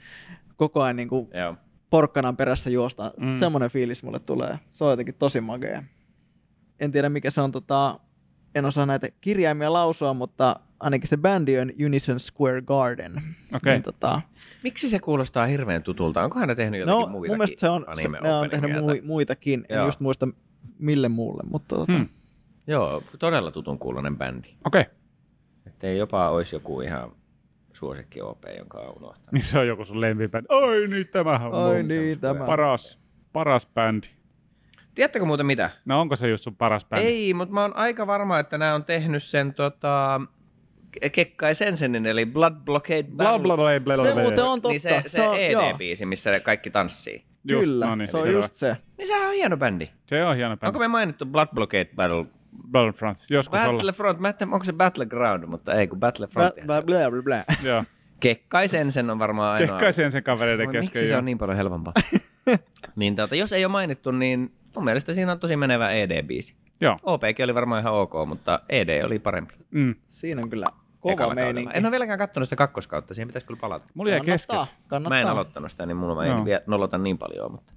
[0.55, 1.55] koko ajan niin kuin Joo.
[1.89, 3.11] porkkanan perässä juostaan.
[3.17, 3.25] Mm.
[3.25, 3.37] Mm.
[3.37, 4.59] Semmoinen fiilis mulle tulee.
[4.71, 5.83] Se on jotenkin tosi magea.
[6.79, 7.99] En tiedä mikä se on, tota,
[8.55, 13.13] en osaa näitä kirjaimia lausua, mutta ainakin se bändi on Unison Square Garden.
[13.55, 13.73] Okei.
[13.73, 14.21] Niin, tota,
[14.63, 16.23] Miksi se kuulostaa hirveän tutulta?
[16.23, 19.01] Onkohan ne tehnyt jotakin no, muitakin mun mielestä se on, se, ne on tehnyt openingeja
[19.03, 19.65] mu- muitakin.
[19.69, 19.85] En Joo.
[19.85, 20.27] just muista
[20.79, 22.07] mille muulle, mutta tota, Hmm.
[22.67, 24.47] Joo, todella tutun kuulonen bändi.
[24.65, 24.85] Okei.
[25.67, 27.11] Että ei jopa olisi joku ihan
[27.73, 29.31] suosikki OP, jonka on unohtanut.
[29.31, 30.45] Niin se on joku sun lempibändi.
[30.49, 32.45] Ai niin, tämähän on Ai mun niin, tämä.
[32.45, 32.99] paras,
[33.33, 34.07] paras bändi.
[34.95, 35.69] Tiedättekö muuten mitä?
[35.89, 37.05] No onko se just sun paras bändi?
[37.05, 40.21] Ei, mutta mä oon aika varma, että nämä on tehnyt sen tota,
[41.05, 43.41] Ke- Kekkai Sensenin, eli Blood Blockade Bla Battle.
[43.43, 44.03] bla bla bla bla.
[44.03, 44.69] Se muuten on totta.
[44.69, 47.25] Niin se, se, on, joo, ED-biisi, missä ne kaikki tanssii.
[47.43, 48.39] Just, Kyllä, no niin, se on selvä.
[48.39, 48.77] just se.
[48.97, 49.89] Niin sehän on hieno bändi.
[50.05, 50.67] Se on hieno bändi.
[50.67, 52.25] Onko me mainittu Blood Blockade Battle?
[52.71, 53.17] Battlefront.
[53.29, 53.59] Joskus.
[53.59, 56.55] Battlefront, mä tiedä, onko se Battleground, mutta ei kun Battlefront.
[56.65, 57.43] Bla, bla, bla, bla.
[57.63, 57.83] Joo.
[58.19, 59.67] Kekkai Sensen on varmaan ainoa.
[59.67, 61.01] Kekkaisen sen kavereiden kesken.
[61.01, 61.93] Miksi se on niin paljon helpompaa?
[62.95, 66.55] niin tota, jos ei ole mainittu, niin mun mielestä siinä on tosi menevä ED-biisi.
[66.81, 66.97] Joo.
[67.03, 69.53] OPkin oli varmaan ihan ok, mutta ED oli parempi.
[69.71, 69.95] Mm.
[70.07, 70.65] Siinä on kyllä
[70.99, 71.71] kova meininki.
[71.77, 73.85] En ole vieläkään katsonut sitä kakkoskautta, siihen pitäisi kyllä palata.
[73.93, 74.59] Mulla jäi kesken.
[74.87, 75.17] Kannattaa.
[75.17, 76.37] Mä en aloittanut sitä, niin mulla Joo.
[76.37, 77.73] ei vielä nolota niin paljon, mutta...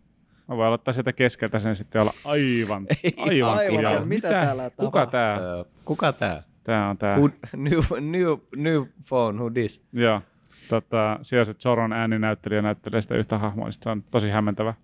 [0.49, 2.87] Mä voin aloittaa sieltä keskeltä sen sitten olla aivan,
[3.19, 4.07] aivan, aivan, kujalla.
[4.07, 5.11] mitä täällä Kuka tapahtuu?
[5.11, 5.37] tää?
[5.37, 6.43] Öö, kuka tää?
[6.65, 7.17] Tää on tää.
[7.19, 9.83] Who, new, new, new phone, who this?
[9.93, 10.23] Joo.
[10.69, 14.75] Tota, siellä se Zoron ääninäyttelijä näyttelee sitä yhtä hahmoa, niin se on tosi hämmentävä.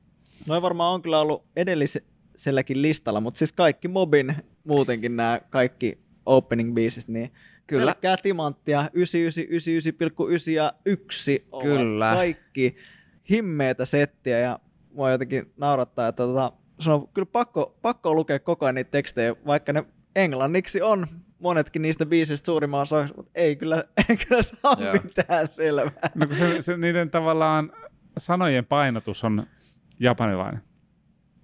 [0.47, 6.75] Noin varmaan on kyllä ollut edelliselläkin listalla, mutta siis kaikki Mobin muutenkin nämä kaikki opening
[6.75, 7.33] biisit, niin
[7.67, 7.87] Kyllä.
[7.87, 12.13] pelkkää timanttia, 99, 99,9 ja 1 ovat Kyllä.
[12.15, 12.77] kaikki
[13.31, 14.59] himmeitä settiä ja
[14.95, 19.37] mua jotenkin naurattaa, että tota, se on kyllä pakko, pakko lukea koko ajan niitä tekstejä,
[19.47, 19.85] vaikka ne
[20.17, 21.07] englanniksi on
[21.39, 23.77] monetkin niistä biisistä suurimman osaksi, mutta ei kyllä,
[24.09, 24.95] ei kyllä saa Joo.
[25.05, 26.11] mitään selvää.
[26.15, 27.73] No kun se, se, niiden tavallaan
[28.19, 29.47] sanojen painotus on
[30.03, 30.63] japanilainen.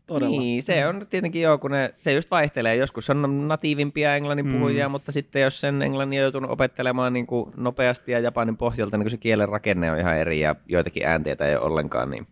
[0.06, 0.38] Todella.
[0.38, 2.76] Niin, se on tietenkin joo, kun ne, se just vaihtelee.
[2.76, 4.92] Joskus on natiivimpia englannin puhujia, Mm.
[4.92, 9.04] mutta sitten jos sen englannin on joutunut opettelemaan niin kuin nopeasti ja japanin pohjalta, niin
[9.04, 12.26] kun se kielen rakenne on ihan eri ja joitakin äänteitä ei ole ollenkaan, niin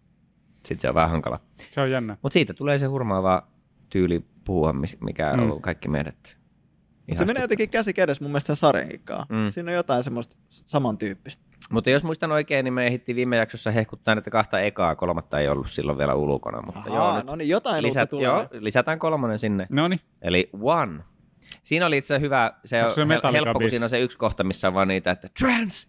[0.65, 1.41] sitten se on vähän hankala.
[1.71, 2.17] Se on jännä.
[2.23, 3.43] Mutta siitä tulee se hurmaava
[3.91, 5.51] tyyli puhua, mikä Mm.
[5.51, 6.37] on kaikki meidät.
[7.13, 8.73] Se menee jotenkin käsi kädessä mun mielestä sen.
[9.29, 9.51] Mm.
[9.51, 11.45] Siinä on jotain semmoista samantyyppistä.
[11.71, 15.49] Mutta jos muistan oikein, niin me ehdittiin viime jaksossa hehkuttaa näitä kahta ekaa, kolmatta ei
[15.49, 16.63] ollut silloin vielä ulkona.
[16.63, 18.25] Mutta joo, Ahaa, nyt no niin, jotain lisät, tulee.
[18.25, 19.67] joo, lisätään kolmonen sinne.
[19.71, 20.01] No niin.
[20.23, 21.03] Eli One.
[21.65, 24.01] Siinä oli itse asiassa hyvä, se Onko on se hel- helppo, kun siinä on se
[24.01, 25.89] yksi kohta, missä on vaan niitä, että trans,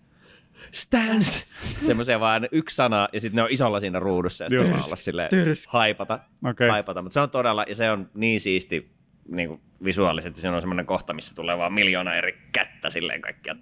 [0.71, 1.43] stance,
[1.87, 4.63] semmoisia vaan yksi sana, ja sitten ne on isolla siinä ruudussa, ja Joo.
[4.63, 5.29] sitten olla silleen
[5.67, 6.69] haipata, Okei.
[6.69, 7.01] haipata.
[7.01, 8.96] Mutta se on todella, ja se on niin siisti
[9.31, 13.55] niin kuin visuaalisesti, siinä on semmoinen kohta, missä tulee vaan miljoona eri kättä silleen kaikkia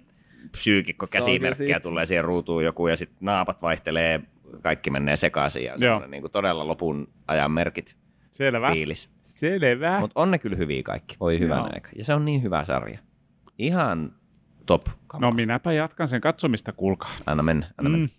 [0.52, 1.82] psyykikko käsimerkkejä siisti.
[1.82, 4.20] tulee siihen ruutuun joku, ja sitten naapat vaihtelee,
[4.62, 5.74] kaikki menee sekaisin, ja
[6.08, 7.96] niin kuin todella lopun ajan merkit
[8.30, 8.72] Selvä.
[8.72, 9.10] fiilis.
[9.22, 10.00] Selvä.
[10.00, 11.16] Mutta on ne kyllä hyviä kaikki.
[11.20, 11.68] Voi hyvän Joo.
[11.74, 11.88] aika.
[11.96, 12.98] Ja se on niin hyvä sarja.
[13.58, 14.12] Ihan
[14.66, 14.86] top.
[15.18, 17.10] No minäpä jatkan sen katsomista, kuulkaa.
[17.26, 18.06] Anna mennä, anna mennä.
[18.06, 18.12] Mm.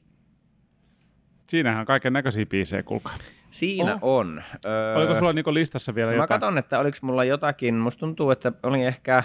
[1.50, 3.14] Siinähän on kaiken näköisiä biisejä, kuulkaa.
[3.52, 4.00] Siinä Oh.
[4.02, 4.44] on.
[4.66, 6.28] Öö, Oliko sulla niinku listassa vielä Mä jotain?
[6.28, 7.76] katson, että oliko mulla jotakin.
[7.76, 9.24] Musta tuntuu, että oli ehkä...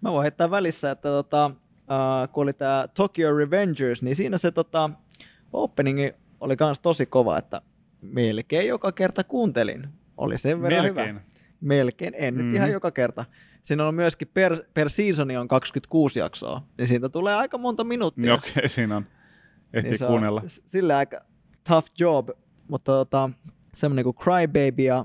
[0.00, 4.50] Mä voin heittää välissä, että tota, äh, kun oli tää Tokyo Revengers, niin siinä se
[4.50, 4.90] tota,
[5.52, 7.62] openingi oli kans tosi kova, että
[8.02, 9.88] melkein joka kerta kuuntelin.
[10.16, 11.08] Oli sen verran Melkein.
[11.08, 11.20] hyvä.
[11.60, 12.54] Melkein, en nyt Mhm.
[12.54, 13.24] ihan joka kerta.
[13.62, 18.22] Siinä on myöskin per, per seasoni on 26 jaksoa, niin siitä tulee aika monta minuuttia.
[18.22, 19.06] Niin Okei, siinä on.
[19.72, 20.40] Ehtii niin kuunnella.
[20.40, 21.20] On sillä aika
[21.68, 22.28] tough job,
[22.70, 23.30] mutta tota,
[23.74, 25.04] semmoinen kuin Crybaby ja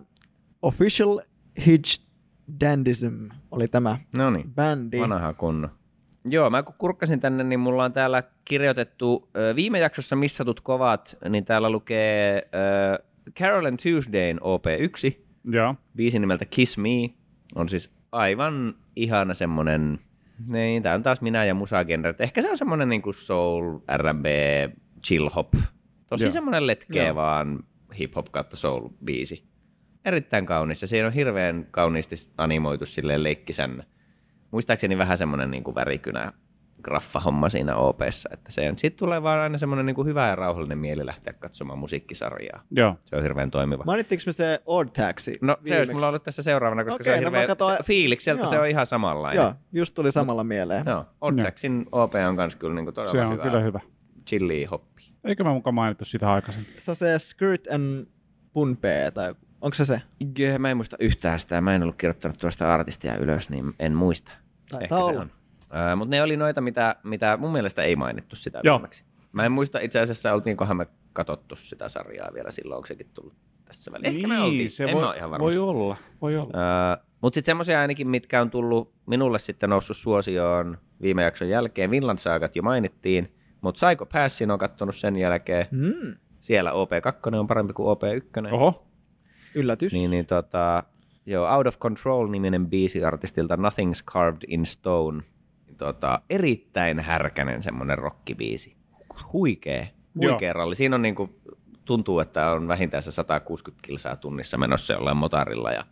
[0.61, 1.20] Official
[1.68, 2.01] Hitch
[2.59, 4.99] Dandism oli tämä No niin, bändi.
[4.99, 5.70] vanha kunno.
[6.30, 11.45] Joo, mä kun kurkkasin tänne, niin mulla on täällä kirjoitettu viime jaksossa missatut kovat, niin
[11.45, 12.47] täällä lukee
[12.97, 13.03] ö,
[13.39, 15.76] Carol and Tuesdayn OP1, Joo.
[15.95, 16.89] biisi nimeltä Kiss Me,
[17.55, 19.99] on siis aivan ihana semmonen,
[20.47, 22.22] niin tää on taas minä ja musagenret.
[22.22, 24.26] Ehkä se on semmonen niinku soul, R&B,
[25.05, 25.53] chill hop.
[26.08, 26.32] Tosi Joo.
[26.32, 27.16] semmonen letkeä Joo.
[27.16, 27.60] vaan
[27.99, 29.43] hip hop kautta soul biisi.
[30.06, 33.84] Erittäin kaunis ja siinä on hirveän kauniisti animoitu silleen leikkisän.
[34.51, 36.32] Muistaakseni vähän semmonen niinku värikynä
[36.84, 40.78] graffa-homma siinä OPssa, että se on, siitä tulee vaan aina semmoinen niinku hyvä ja rauhallinen
[40.78, 42.64] mieli lähteä katsomaan musiikkisarjaa.
[42.72, 42.95] Joo.
[43.06, 43.84] Se on hirveän toimiva.
[43.86, 45.38] Mainittiinko me se Odd Taxi?
[45.41, 45.93] No se olisi viimeksi?
[45.93, 48.49] mulla ollut tässä seuraavana, koska Okei, se on no hirveän katsoin- se, fiilikseltä Joo.
[48.49, 49.41] se on ihan samanlainen.
[49.43, 50.84] Joo, just tuli samalla mieleen.
[50.88, 51.06] Joo.
[51.22, 51.39] Odd.
[51.39, 53.43] Jacksin OP on kans kyllä niinku todella Se on hyvä.
[53.43, 53.80] kyllä hyvä.
[54.28, 54.95] Chilli hoppi.
[55.26, 56.72] Eikö mä mukaan mainittu sitä aikaisemmin?
[56.80, 58.08] Se on se Skirt and
[58.54, 60.02] Punpee, tai onko se se?
[60.38, 61.62] Gö, Mä en muista yhtään sitä.
[61.62, 64.32] Mä en ollut kirjoittanut tuosta artistia ylös, niin en muista.
[64.70, 65.28] Taitaa olla.
[65.76, 68.78] Öö, Mutta ne oli noita, mitä, mitä mun mielestä ei mainittu sitä Joo.
[68.78, 69.04] viimeksi.
[69.32, 73.34] Mä en muista itse asiassa, oltiinkohan me katsottu sitä sarjaa vielä silloin, onko sekin tullut
[73.66, 74.16] tässä väliin.
[74.16, 75.46] Ehkä me oltiin, Niin, se en voi, ole ihan varma.
[75.46, 75.98] voi olla.
[76.22, 76.52] Voi olla.
[76.92, 81.92] Öö, Mutta sitten semmoisia ainakin, mitkä on tullut minulle sitten noussut suosioon viime jakson jälkeen.
[81.92, 83.35] Vinland Saagat jo mainittiin,
[83.66, 85.68] mutta Psycho Passin on kattonut sen jälkeen.
[85.72, 88.53] Mm, Siellä OP2 on parempi kuin OP1.
[88.53, 88.88] Oho.
[89.55, 89.93] yllätys.
[89.93, 90.84] Niin, niin tota,
[91.26, 95.24] joo, Out of Control-niminen biisi artistilta Nothing's Carved in Stone.
[95.78, 98.76] Tota, erittäin härkänen semmoinen rockibiisi.
[99.34, 99.89] Huikee,
[100.22, 100.76] huikee ralli.
[100.76, 101.30] Siinä on niinku,
[101.86, 105.72] tuntuu, että on vähintään se 160 kilsaa tunnissa menossa jollain motarilla.
[105.72, 105.86] Ja,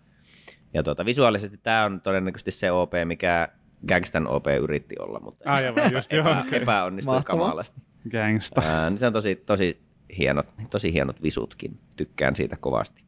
[0.73, 3.49] ja tota, visuaalisesti tämä on todennäköisesti se OP, mikä
[3.87, 6.27] Gangstan OP yritti olla, mutta Aivan, just joo.
[6.27, 6.61] epä, okei.
[6.61, 7.81] epäonnistui kamalasti.
[8.09, 8.61] Gangsta.
[8.65, 9.81] Ää, niin se on tosi, tosi,
[10.17, 11.79] hienot, tosi hienot visutkin.
[11.97, 13.03] Tykkään siitä kovasti.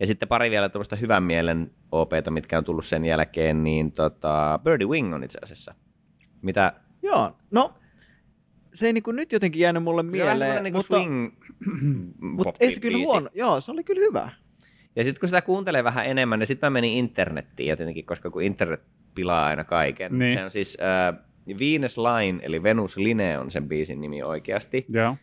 [0.00, 4.60] Ja sitten pari vielä tuommoista hyvän mielen OPta, mitkä on tullut sen jälkeen, niin tota,
[4.64, 5.74] Birdie Wing on itse asiassa.
[6.42, 6.72] Mitä
[7.04, 7.74] Joo, no
[8.74, 11.32] se ei niinku nyt jotenkin jäänyt mulle mieleen, semmoinen niinku mutta, swing
[12.36, 13.28] mutta ei se kyllä huono.
[13.34, 14.30] Joo, se oli kyllä hyvä.
[14.96, 18.30] Ja sitten kun sitä kuuntelee vähän enemmän, niin sitten mä menin internettiin, ja tietenkin, koska
[18.30, 18.80] kun internet
[19.14, 20.18] pilaa aina kaiken.
[20.18, 20.38] Niin.
[20.38, 21.20] Se on siis äh,
[21.58, 24.86] Venus Line, eli Venus Line on sen biisin nimi oikeasti.
[24.92, 25.16] Joo.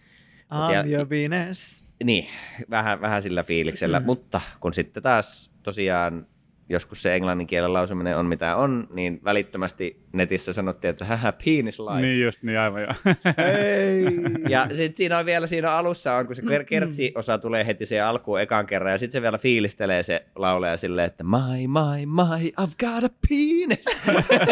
[0.74, 1.84] Ja- I'm your Venus.
[2.04, 2.28] Niin,
[2.70, 4.06] vähän, vähän sillä fiiliksellä, Mm.
[4.06, 6.28] mutta kun sitten taas tosiaan
[6.72, 11.80] joskus se englannin kielen lausuminen on mitä on, niin välittömästi netissä sanottiin, että hähä, penis
[11.80, 12.02] life.
[12.02, 12.94] Niin just, niin aivan joo.
[13.38, 14.06] Ei.
[14.50, 18.06] Ja sitten siinä on vielä siinä alussa, on, kun se ker- kertsi-osa tulee heti siihen
[18.06, 22.50] alkuun ekan kerran, ja sitten se vielä fiilistelee se lauleja silleen, että my, my, my,
[22.62, 24.04] I've got a penis.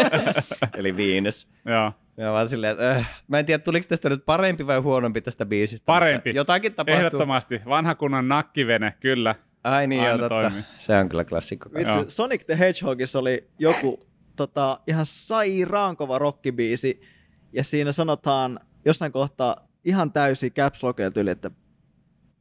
[0.78, 1.48] Eli Venus.
[1.64, 1.92] joo.
[2.16, 5.46] Ja vaan silleen, että äh, mä en tiedä, tuliko tästä nyt parempi vai huonompi tästä
[5.46, 5.86] biisistä.
[5.86, 6.32] Parempi.
[6.34, 6.98] Jotakin tapahtuu.
[6.98, 7.60] Ehdottomasti.
[7.68, 9.34] Vanha kunnon nakkivene, kyllä.
[9.64, 10.40] Ai niin, Aina joo, totta.
[10.40, 10.62] toimii.
[10.78, 11.68] Se on kyllä klassikko.
[11.74, 12.14] Vitsi.
[12.16, 14.06] Sonic the Hedgehogissa oli joku
[14.36, 17.00] tota, ihan sairaan kova rockibiisi,
[17.52, 20.80] ja siinä sanotaan jossain kohtaa ihan täysi caps
[21.14, 21.50] tyyli, että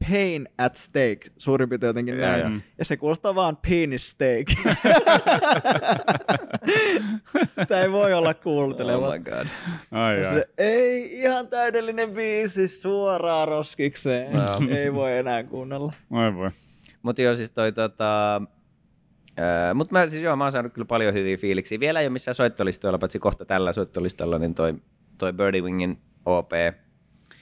[0.09, 2.39] pain at stake, suurin piirtein jotenkin Joo, näin.
[2.41, 2.51] joo.
[2.78, 4.47] Ja se kuulostaa vaan penis steak.
[7.59, 9.17] Sitä ei voi olla Oh kuuntelematta.
[9.17, 9.47] my god.
[9.91, 10.34] Ai, ai.
[10.34, 14.32] Se, ei, ihan täydellinen biisi suoraan roskikseen.
[14.34, 14.78] Joo.
[14.78, 15.93] ei voi enää kuunnella.
[16.11, 16.51] Oi voi.
[17.01, 18.41] Mutta joo, siis toi tota...
[19.73, 21.79] Mutta mä, siis joo, mä oon saanut kyllä paljon hyviä fiiliksiä.
[21.79, 24.73] Vielä ei ole missään soittolistoilla, paitsi kohta tällä soittolistalla, niin toi,
[25.17, 26.51] toi Birdie Wingin OP.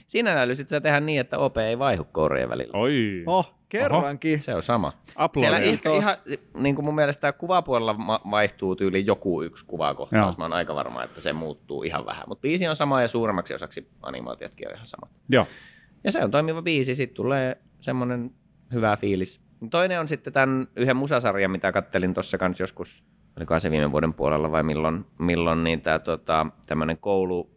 [0.08, 2.72] Siinä älysit sä tehdä niin, että OP ei vaihu kourien välillä.
[2.74, 3.24] Oi.
[3.26, 4.42] Oh, kerrankin.
[4.42, 4.94] Se on sama.
[5.40, 6.16] Siellä ehkä ihan,
[6.58, 7.96] niin kuin mun mielestä kuvapuolella
[8.32, 10.36] vaihtuu tyyli joku yksi kuvakohtaus.
[10.36, 10.38] Joo.
[10.38, 12.24] Mä oon aika varma, että se muuttuu ihan vähän.
[12.28, 15.08] Mutta biisi on sama ja suuremmaksi osaksi animaatiotkin on ihan sama.
[15.30, 15.48] Joo.
[16.04, 18.32] Ja se on toimiva biisi, sitten tulee semmoinen
[18.74, 19.47] hyvä fiilis.
[19.70, 23.04] Toinen on sitten tämän yhden musasarjan, mitä kattelin tuossa kanssa joskus,
[23.38, 27.50] olikohan se viime vuoden puolella vai milloin, milloin niin tämä tota, tämmöinen koulu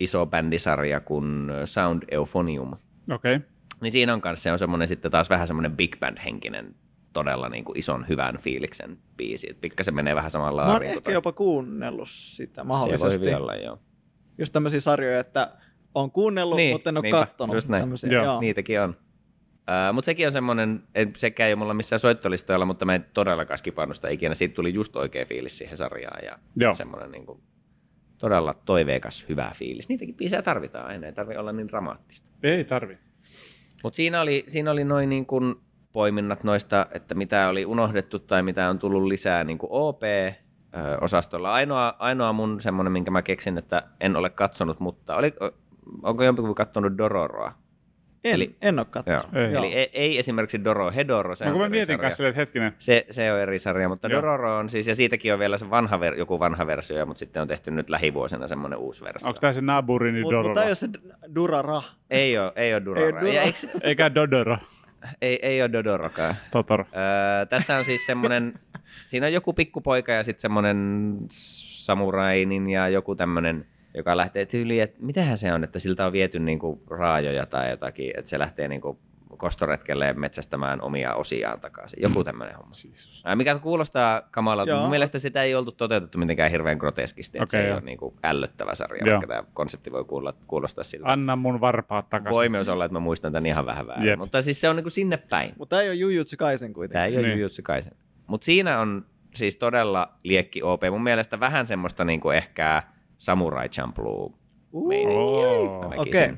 [0.00, 2.72] iso bändisarja kuin Sound Euphonium.
[3.12, 3.36] Okei.
[3.36, 3.48] Okay.
[3.80, 6.74] Niin siinä on kanssa se on semmoinen sitten taas vähän semmoinen big band henkinen
[7.12, 9.56] todella niin kuin ison hyvän fiiliksen biisi.
[9.60, 13.34] Pikkasen menee vähän samalla Mä oon ehkä jopa kuunnellut sitä Se voi mahdollisesti.
[13.34, 13.78] olla, joo.
[14.38, 15.50] Just tämmöisiä sarjoja, että
[15.94, 17.54] on kuunnellut, Niin, mutta en ole niinpä, kattonut.
[17.56, 17.82] just näin.
[17.82, 18.40] tämmöisiä, Joo, joo.
[18.40, 18.96] Niitäkin on.
[19.68, 23.06] Uh, mutta sekin on semmoinen, ei, sekään ei ole mulla missään soittolistoilla, mutta mä en
[23.14, 24.34] todellakaan skipannut sitä ikinä.
[24.34, 26.74] Siitä tuli just oikea fiilis siihen sarjaan ja Joo.
[26.74, 27.40] semmoinen niin kuin,
[28.18, 29.88] todella toiveikas, hyvä fiilis.
[29.88, 32.28] Niitäkin biisejä tarvitaan aina, ei tarvitse olla niin dramaattista.
[32.42, 32.98] Ei tarvi.
[33.82, 35.54] Mutta siinä oli, siinä oli noin niin kuin
[35.92, 41.52] poiminnat noista, että mitä oli unohdettu tai mitä on tullut lisää niin kuin OP-osastolla.
[41.52, 45.32] Ainoa, ainoa mun semmoinen, minkä mä keksin, että en ole katsonut, mutta oli,
[46.02, 47.63] onko jompikumpi katsonut Dororoa?
[48.24, 49.22] En, Eli- en ole katsonut.
[49.34, 49.54] Ei.
[49.54, 51.98] Eli ei, ei esimerkiksi Doro Hedoro, se No kun mä mietin sarja.
[51.98, 52.72] kanssa että hetkinen.
[52.78, 54.16] Se, se on eri sarja, mutta Joo.
[54.22, 57.42] Dororo on siis, ja siitäkin on vielä se vanha, ver- joku vanha versio, mutta sitten
[57.42, 59.28] on tehty nyt lähivuosina semmoinen uusi versio.
[59.28, 60.48] Onko tää se Naburini Mutta Dororo?
[60.54, 60.88] mut ei ole se
[61.34, 61.82] Durara.
[62.10, 63.20] Ei ole, ei ole Dororo.
[63.26, 63.58] Ei Ei, eikö,
[63.88, 64.56] Eikä Dodoro.
[65.22, 66.34] ei, ei ole Dodorokaan.
[66.50, 66.84] Totoro.
[66.84, 68.54] Öö, tässä on siis semmoinen,
[69.06, 74.98] siinä on joku pikkupoika ja sitten semmoinen samurainin ja joku tämmöinen, joka lähtee tyyliin, että
[75.02, 78.98] mitähän se on, että siltä on viety niinku raajoja tai jotakin, että se lähtee niinku
[79.36, 82.02] kostoretkelle metsästämään omia osiaan takaisin.
[82.02, 82.74] Joku tämmöinen homma.
[82.90, 83.22] Jesus.
[83.34, 84.80] Mikä kuulostaa kamalalta.
[84.80, 87.38] Mun mielestä sitä ei oltu toteutettu mitenkään hirveän groteskisti.
[87.38, 87.76] Että Okei, se ei joo.
[87.76, 89.10] ole niinku ällöttävä sarja, Joo.
[89.12, 91.12] vaikka tämä konsepti voi kuulla, kuulostaa siltä.
[91.12, 92.34] Anna mun varpaat takaisin.
[92.36, 94.06] Voi myös olla, että mä muistan tämän ihan vähän väärin.
[94.08, 94.18] Jep.
[94.18, 95.52] Mutta siis se on niinku sinne päin.
[95.58, 96.92] Mutta ei ole Jujutsu Kaisen kuitenkin.
[96.92, 97.28] Tämä ei ole Niin.
[97.28, 97.38] niin.
[97.38, 97.92] Jujutsu Kaisen.
[98.26, 100.82] Mutta siinä on siis todella liekki OP.
[100.90, 102.82] Mun mielestä vähän semmoista niinku ehkä
[103.24, 104.32] Samurai Champloo
[105.82, 106.00] mä näkisin.
[106.00, 106.32] Okei.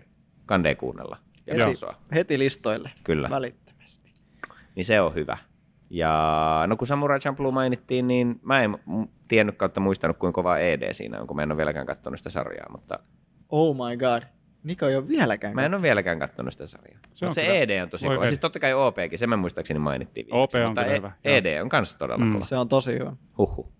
[0.47, 1.17] Kandee kuunnella
[1.47, 1.95] ja Heti, katsoa.
[2.15, 2.91] heti listoille.
[3.05, 3.31] Kyllä.
[3.31, 4.13] Välittömästi.
[4.75, 5.39] Niin se on hyvä.
[5.91, 8.79] Ja no kun Samurai Champloo mainittiin, niin mä en
[9.29, 12.31] tiennyt kautta muistanut, kuinka kova ED siinä on, kun mä en ole vieläkään katsonut sitä
[12.31, 12.67] sarjaa.
[12.71, 12.99] Mutta
[13.49, 14.23] Oh my god.
[14.65, 15.55] Niko ei ole vieläkään.
[15.55, 16.99] mä en ole vieläkään katsonut sitä sarjaa.
[17.03, 18.27] Se Se, on mutta se kyllä- ED on tosi Voi kova.
[18.27, 21.13] Siis totta kai OPkin, sen me muistaakseni mainittiin OP on mutta kyllä E- hyvä.
[21.25, 22.33] ED on kanssa todella Mm.
[22.33, 22.45] kova.
[22.45, 23.13] Se on tosi hyvä.
[23.39, 23.73] Huhhuh.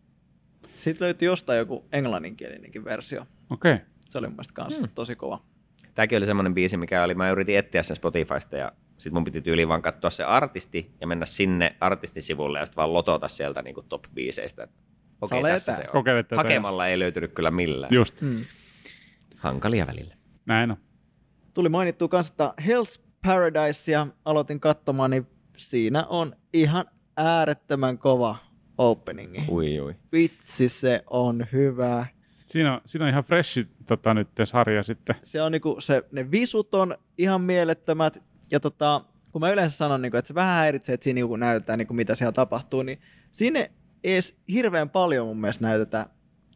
[0.77, 3.27] Sitten löytyi jostain joku englanninkielinenkin versio.
[3.51, 3.73] Okei.
[3.75, 3.87] Okay.
[4.09, 4.89] Se oli mun mielestä kans Hmm.
[4.95, 5.43] tosi kova.
[5.95, 9.41] Tämäkin oli semmoinen biisi, mikä oli, mä yritin etsiä sen Spotifysta ja sit mun piti
[9.41, 13.83] tyyliin vaan katsoa se artisti ja mennä sinne artistisivulle ja sitten vaan lotota sieltä niinku
[13.83, 14.69] top biiseistä.
[15.21, 16.05] Okei, okay, tässä se on.
[16.05, 16.37] Tätä.
[16.37, 17.95] Hakemalla ei löytynyt kyllä millään.
[17.95, 18.23] Just.
[18.23, 18.45] Mm.
[19.37, 20.15] Hankalia välillä.
[20.47, 20.77] Näin on.
[21.55, 26.85] Tuli mainittua kanssa, että Hell's Paradisea aloitin katsomaan, niin siinä on ihan
[27.17, 28.37] äärettömän kova
[28.79, 29.45] openingi.
[29.49, 29.95] Ui, ui.
[30.13, 32.07] Vitsi, se on hyvä.
[32.47, 35.17] Siinä on, siinä on ihan freshi tota, nyt sarja sitten.
[35.23, 38.23] Se on niinku, se, ne visut on ihan mielettömät.
[38.51, 41.79] Ja tota, kun mä yleensä sanon, niinku, että se vähän häiritsee, että siinä niinku näytetään,
[41.79, 43.01] niinku, mitä siellä tapahtuu, niin
[43.31, 43.69] siinä ei
[44.05, 46.07] edes hirveän paljon mun mielestä näytetä.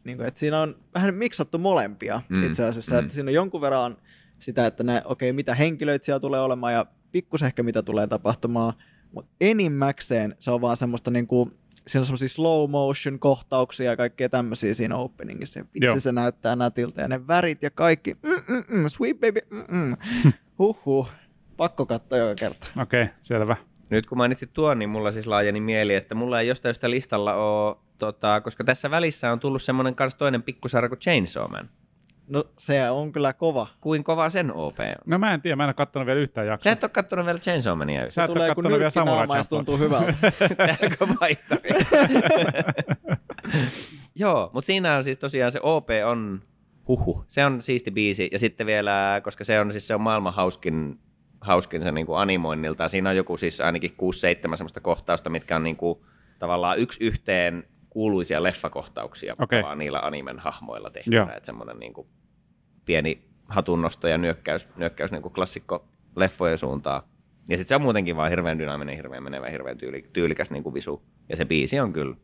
[0.03, 2.95] Niinku, että siinä on vähän miksattu molempia Mm, itse asiassa.
[2.95, 2.99] mm.
[2.99, 3.97] Että siinä on jonkun verran
[4.39, 8.73] sitä, että ne, okei, mitä henkilöitä siellä tulee olemaan ja pikkus ehkä mitä tulee tapahtumaan.
[9.11, 11.51] mutta enimmäkseen se on vaan semmoista niinku,
[11.87, 15.59] siinä on semmoisia slow motion kohtauksia ja kaikkea tämmöisiä siinä openingissa.
[15.59, 15.99] Vitsi Joo.
[15.99, 18.17] se näyttää nätiltä ja ne värit ja kaikki.
[18.23, 19.39] Mm-mm-mm, sweet baby.
[19.49, 19.97] Mm-mm.
[20.59, 21.09] Huhhuh.
[21.57, 22.67] Pakko katsoa joka kerta.
[22.81, 23.55] Okei, okay, selvä.
[23.89, 27.33] Nyt kun mainitsit tuon, niin mulla siis laajeni mieli, että mulla ei jostain sitä listalla
[27.33, 31.69] ole, tota, koska tässä välissä on tullut semmoinen kans toinen pikkusarja kuin Chainsaw Man.
[32.27, 33.67] No se on kyllä kova.
[33.81, 34.95] Kuin kova sen OP on?
[35.05, 36.71] No mä en tiedä, mä en ole kattonut vielä yhtään Sä jaksoa.
[36.71, 39.57] et ole kattonut vielä Chainsaw Mania Sä et ole Tulee kun kattonut vielä Samurai Champloo.
[39.63, 40.13] tuntuu hyvältä.
[40.57, 41.85] Tääkö vaihtaminen?
[44.15, 46.41] Joo, mutta siinä on siis tosiaan se OP on
[46.87, 47.23] huhu.
[47.27, 48.29] Se on siisti biisi.
[48.31, 50.99] Ja sitten vielä, koska se on siis se on maailman hauskin,
[51.41, 52.87] hauskin se niinku animoinnilta.
[52.87, 56.05] Siinä on joku siis ainakin 6-7 semmoista kohtausta, mitkä on niinku
[56.39, 59.59] tavallaan yksi yhteen kuuluisia leffakohtauksia Okei.
[59.59, 61.33] tavallaan niillä animen hahmoilla tehtynä.
[61.35, 62.07] Että semmoinen niinku
[62.85, 67.03] pieni hatunnosto ja nyökkäys, nyökkäys niinku klassikko leffojen suuntaan.
[67.49, 71.03] Ja sitten se on muutenkin vaan hirveän dynaaminen, hirveän menevä, hirveän tyyli, tyylikäs niinku visu.
[71.29, 72.15] Ja se biisi on kyllä.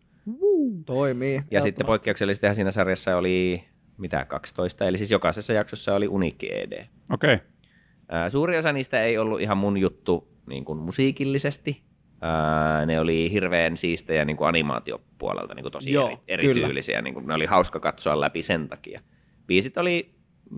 [0.86, 1.42] Toimii.
[1.52, 3.64] Ja sitten poikkeuksellisesti siinä sarjassa oli
[3.98, 6.86] mitä 12, eli siis jokaisessa jaksossa oli uniikki ED.
[7.12, 8.30] Okei, okay.
[8.30, 11.84] Suuri osa niistä ei ollut ihan mun juttu niin kuin musiikillisesti.
[12.22, 17.02] Ää, ne oli hirveän siistejä niin kuin animaatiopuolelta, niin kuin tosi Joo, eri, erityylisiä.
[17.02, 19.02] Niin kuin, ne oli hauska katsoa läpi sen takia.
[19.48, 20.18] Biisit oli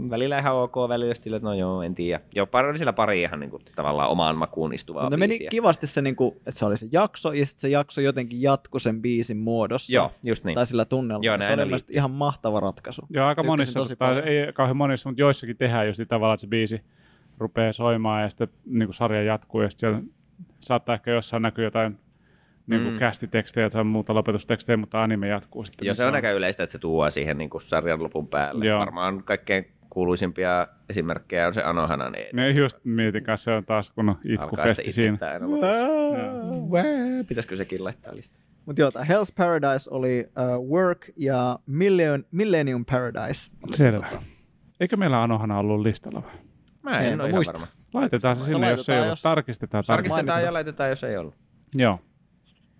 [0.09, 2.21] välillä ihan ok, välillä sillä, että no joo, en tiedä.
[2.35, 5.49] Jo pari, oli siellä pari ihan niin kuin, tavallaan omaan makuun istuvaa Mutta meni biisiä.
[5.49, 9.01] kivasti se, niinku, että se oli se jakso, ja sitten se jakso jotenkin jatkui sen
[9.01, 9.93] biisin muodossa.
[9.93, 10.55] Joo, just niin.
[10.55, 11.25] Tai sillä tunnelmalla.
[11.25, 11.65] Joo, se oli oli.
[11.65, 13.01] mielestäni ihan mahtava ratkaisu.
[13.09, 16.33] Joo, aika Tykkäsin monissa, tosi tai ei kauhean monissa, mutta joissakin tehdään just niin tavallaan,
[16.33, 16.81] että se biisi
[17.37, 20.07] rupeaa soimaan ja sitten niin kuin sarja jatkuu ja sitten siellä
[20.59, 21.99] saattaa ehkä jossain näkyä jotain
[22.67, 22.99] niin kuin Mm.
[22.99, 25.85] kästitekstejä tai muuta lopetustekstejä, mutta anime jatkuu sitten.
[25.85, 28.65] Joo, niin se on aika yleistä, että se tuo siihen niin kuin sarjan lopun päälle.
[28.65, 28.79] Joo.
[28.79, 32.29] Varmaan kaikkein kuuluisimpia esimerkkejä on se Anohanan ED.
[32.33, 35.17] Ne just mietin kanssa, se on taas kun itkufesti siinä.
[37.27, 38.43] Pitäisikö sekin laittaa listaan?
[38.65, 43.51] Mutta joo, Hell's Paradise oli uh, Work ja Million, Millennium Paradise.
[43.71, 44.07] Selvä.
[44.09, 44.23] tota.
[44.79, 46.31] Eikö meillä Anohana ollut listalla vai?
[46.81, 47.53] Mä en Enpä ole ihan muista.
[47.53, 47.67] varma.
[47.93, 49.09] Laitetaan se sinne, jos ei ollut.
[49.09, 49.83] jos- Tarkistetaan.
[49.87, 50.25] tarkistetaan.
[50.25, 50.43] Mainitaan.
[50.43, 51.35] ja laitetaan, jos ei ollut.
[51.75, 51.99] Joo.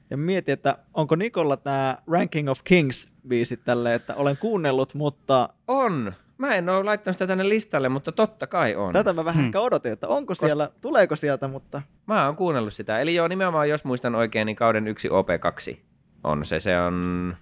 [0.10, 5.50] Ja mietin, että onko Nikolla tämä Ranking of Kings biisit tälle, että olen kuunnellut, mutta
[5.68, 6.14] On.
[6.38, 8.94] Mä en ole laittanut sitä tänne listalle, mutta totta kai on.
[8.94, 9.46] tätä mä vähän Hmm.
[9.46, 13.00] ehkä odotin, että onko siellä, tuleeko sieltä, mutta Mä oon kuunnellut sitä.
[13.00, 15.78] Eli joo, nimenomaan jos muistan oikein, niin kauden yksi OP2
[16.24, 16.60] on se.
[16.60, 17.36] Se on...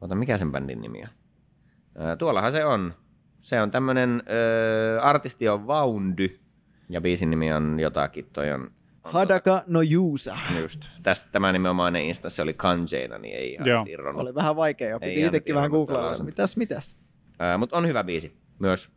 [0.00, 1.08] Ota, mikä sen bändin nimi on?
[2.18, 2.94] Tuollahan se on.
[3.40, 4.22] Se on tämmönen...
[4.96, 6.38] Ö, artisti on Vaundy.
[6.88, 8.26] Ja biisin nimi on jotakin.
[8.32, 8.60] Toi on...
[9.04, 10.38] on Hadaka no Juusa.
[10.48, 10.84] Tota, just.
[11.02, 13.86] Tästä, tämä nimenomainen instanssi oli Kanjeina, niin ei ihan Joo.
[13.88, 14.22] irronnut.
[14.22, 16.24] Oli vähän vaikea jo, piti itsekin vähän googlailla.
[16.24, 16.96] Mitäs, mitäs?
[17.38, 18.36] Ää, Mutta on hyvä biisi.
[18.58, 18.90] Myös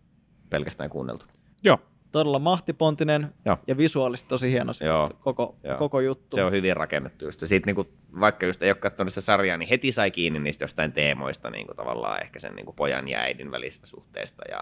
[0.49, 1.25] pelkästään kuunneltu.
[1.63, 1.77] Joo.
[2.11, 3.57] Todella mahtipontinen Joo.
[3.67, 5.09] ja visuaalisesti tosi hieno se Joo.
[5.19, 5.77] koko, Joo.
[5.77, 6.35] koko juttu.
[6.35, 7.39] Se on hyvin rakennettu just.
[7.45, 7.87] Siitä niinku,
[8.19, 11.73] vaikka just ei ole katsonut sitä sarjaa, niin heti sai kiinni niistä jostain teemoista, niinku
[11.73, 14.59] tavallaan ehkä sen niinku pojan ja äidin välistä suhteesta ja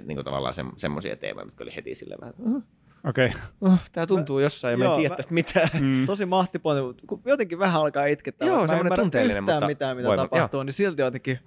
[0.00, 2.62] se, niinku tavallaan se, semmoisia teemoja, mitkä oli heti sille vähän, uh,
[3.04, 3.30] Okei.
[3.60, 5.68] uh, tää tuntuu jossain ja mä en Joo, tiedä mä- tästä mitään.
[5.80, 6.06] Mm.
[6.06, 8.48] Tosi mahtipontinen, mutta kun jotenkin vähän alkaa itkettää.
[8.48, 11.38] Joo, mä en ymmärrä tunteellinen, yhtään mutta mitään, mitä voima- tapahtuu, niin silti jotenkin...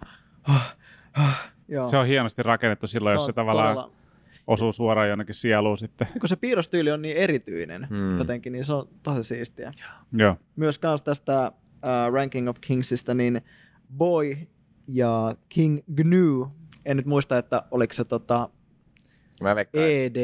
[1.68, 1.88] Joo.
[1.88, 3.92] Se on hienosti rakennettu silloin, jos on se tavallaan todella-
[4.48, 6.08] osuu suoraan jonnekin sieluun sitten.
[6.20, 8.18] kun se piirrostyyli on niin erityinen Hmm.
[8.18, 9.72] jotenkin, niin se on tosi siistiä.
[10.14, 10.36] Joo.
[10.56, 13.42] Myös kans tästä uh, Ranking of Kingsista, niin
[13.98, 14.36] Boy
[14.88, 16.52] ja King Gnu,
[16.88, 18.50] en nyt muista, että oliko se tota
[19.42, 20.16] Mä veikkaan, ED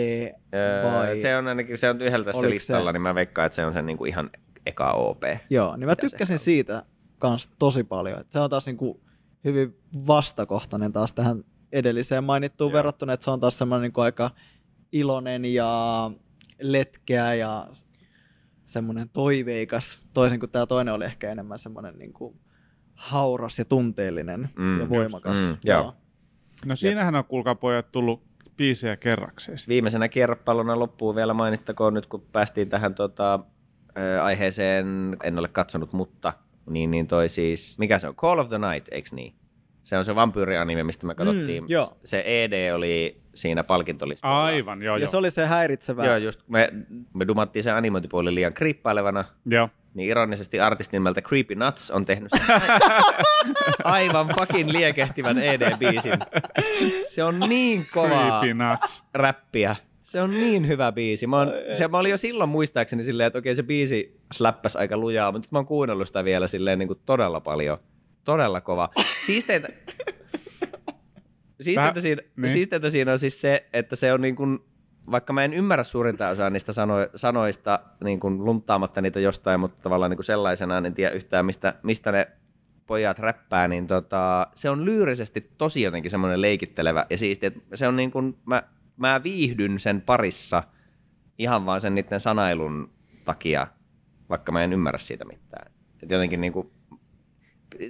[0.56, 1.22] öö, vai...
[1.22, 3.66] se on ainakin, se on yhdellä tässä Oliko se- listalla, niin mä veikkaan, että se
[3.66, 4.30] on sen niinku ihan
[4.66, 5.24] eka OP.
[5.50, 6.84] Joo, niin mä se tykkäsin siitä
[7.20, 8.20] kans tosi paljon.
[8.20, 9.04] Et se on taas niinku
[9.44, 12.78] hyvin vastakohtainen taas tähän edelliseen mainittuun Joo.
[12.78, 14.32] verrattuna, että se on taas semmoinen niinku aika
[14.92, 16.12] iloinen ja
[16.62, 17.68] letkeä ja
[18.66, 22.36] semmoinen toiveikas, toisin kuin tämä toinen oli ehkä enemmän semmoinen niinku
[22.94, 24.90] hauras ja tunteellinen Mm, ja just.
[24.90, 25.38] voimakas.
[25.38, 25.96] Mm, joo.
[26.66, 28.24] No siinähän on kuulkaa pojat tullut
[28.58, 29.58] biisejä kerrakseen.
[29.68, 33.40] Viimeisenä kierropallona loppuun vielä mainittakoon nyt, kun päästiin tähän tota,
[33.98, 36.34] ö, aiheeseen, en ole katsonut, mutta
[36.70, 39.34] niin, niin toi siis, mikä se on, Call of the Night, eikö niin?
[39.84, 41.64] Se on se vampyyrianime, mistä me katsottiin.
[41.64, 41.98] Mm, joo.
[42.04, 44.46] Se ED oli siinä palkintolistalla.
[44.46, 45.12] Aivan, joo, Ja joo.
[45.12, 46.06] se oli se häiritsevä.
[46.06, 46.70] Joo, just me,
[47.14, 49.70] me dumattiin sen animointipuoli liian kriippailevana, joo.
[49.94, 52.32] Niin ironisesti artistin nimeltä Creepy Nuts on tehnyt
[53.84, 56.20] aivan fucking liekehtivän ED-biisin.
[57.10, 59.04] Se on niin kovaa Creepy nuts.
[59.14, 59.76] räppiä.
[60.02, 61.28] Se on niin hyvä biisi.
[61.28, 64.98] Mä, oon, se, mä olin jo silloin muistaakseni silleen, että okei se biisi släppäs aika
[64.98, 67.78] lujaa, mutta nyt mä oon kuunnellut sitä vielä silleen niin kuin todella paljon.
[68.24, 68.90] Todella kova.
[69.26, 69.70] Siisteintä,
[71.76, 72.52] Vähän- siinä, niin.
[72.52, 74.60] siisteintä siinä on siis se, että se on niin kuin,
[75.12, 79.78] vaikka mä en ymmärrä suurinta osaa niistä sano, sanoista niin kuin luntaamatta niitä jostain, mutta
[79.82, 82.28] tavallaan niin kuin sellaisenaan en tiedä yhtään, mistä, mistä ne
[82.88, 87.88] pojat räppää, niin tota, se on lyyrisesti tosi jotenkin semmoinen leikittelevä ja siisti, että se
[87.88, 88.64] on niin kuin, mä,
[88.98, 90.64] mä viihdyn sen parissa
[91.38, 92.90] ihan vaan sen niiden sanailun
[93.26, 93.68] takia,
[94.30, 95.72] vaikka mä en ymmärrä siitä mitään.
[96.04, 96.72] Et jotenkin niin kuin,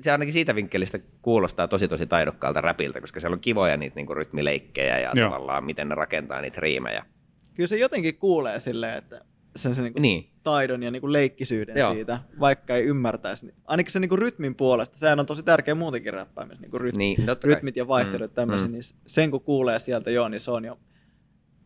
[0.02, 4.06] se ainakin siitä vinkkelistä kuulostaa tosi tosi taidokkaalta räpiltä, koska siellä on kivoja niitä niin
[4.06, 5.30] kuin rytmileikkejä ja Joo.
[5.30, 7.06] tavallaan miten ne rakentaa niitä riimejä.
[7.54, 9.22] Kyllä se jotenkin kuulee silleen, että
[9.56, 11.94] sen se niinku Niin, taidon ja niinku leikkisyyden Joo.
[11.94, 13.46] siitä, vaikka ei ymmärtäisi.
[13.46, 17.18] Niin Ainakin se niinku rytmin puolesta, sehän on tosi tärkeä muutenkin räppäämisessä, niinku rytmi, niin
[17.44, 18.72] rytmit ja vaihtelut Mm, tämmöisiä, mm.
[18.72, 20.80] niin sen kun kuulee sieltä jo, niin se on jo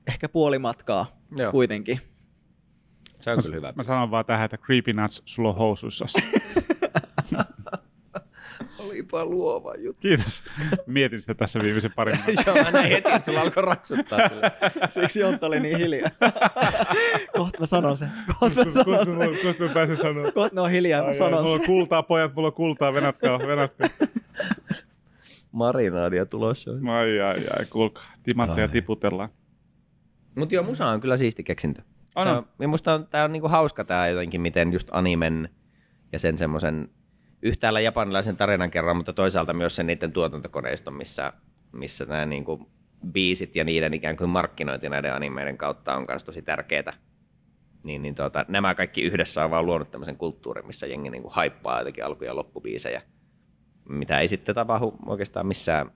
[0.08, 1.52] ehkä puoli matkaa Joo.
[1.52, 2.00] kuitenkin.
[3.20, 3.74] Se on kyllä hyvä.
[3.76, 6.14] Mä sanon vaan tähän, että Creepy Nuts sulla on housuissas.
[8.80, 10.02] Olipa luova juttu.
[10.02, 10.44] Kiitos.
[10.88, 12.20] Mietin sitä tässä viimeisen parin.
[12.46, 14.52] Joo, mä näin heti, että sulla alkoi raksuttaa sille.
[15.02, 16.10] Siksi Jontta oli niin hiljaa.
[17.38, 18.12] Kohta mä sanon sen.
[18.40, 19.30] Kohta mä sanon sen.
[19.44, 20.32] Kohta mä pääsen sanoa.
[20.32, 21.66] Kohta ne on hiljaa, mä sanon mulla on sen.
[21.66, 23.88] kultaa, pojat, mulla on kultaa, venatkaa, venatkaa.
[25.52, 26.72] Marinaadia tulossa.
[26.72, 28.04] Ai, ai, ai, kuulkaa.
[28.24, 29.30] Timantteja tiputellaan.
[30.36, 31.82] Mutta joo, musa on kyllä siisti keksintö.
[32.16, 32.38] On, Se on.
[32.38, 35.50] on, ja musta on, tää on niinku hauska tää jotenkin, miten just animen
[36.12, 36.90] ja sen semmoisen
[37.42, 41.34] yhtäällä japanilaisen tarinan kerran, mutta toisaalta myös sen niiden tuotantokoneiston, missä,
[41.72, 42.70] missä nämä niinku
[43.12, 46.94] biisit ja niiden ikään kuin markkinointi näiden animeiden kautta on myös tosi tärkeää.
[47.84, 51.80] Niin, niin tuota, nämä kaikki yhdessä on vaan luonut tämmöisen kulttuurin, missä jengi niinku haippaa
[51.80, 53.02] jotenkin alku- ja loppubiisejä,
[53.90, 55.92] mitä ei sitten tapahdu oikeastaan missään,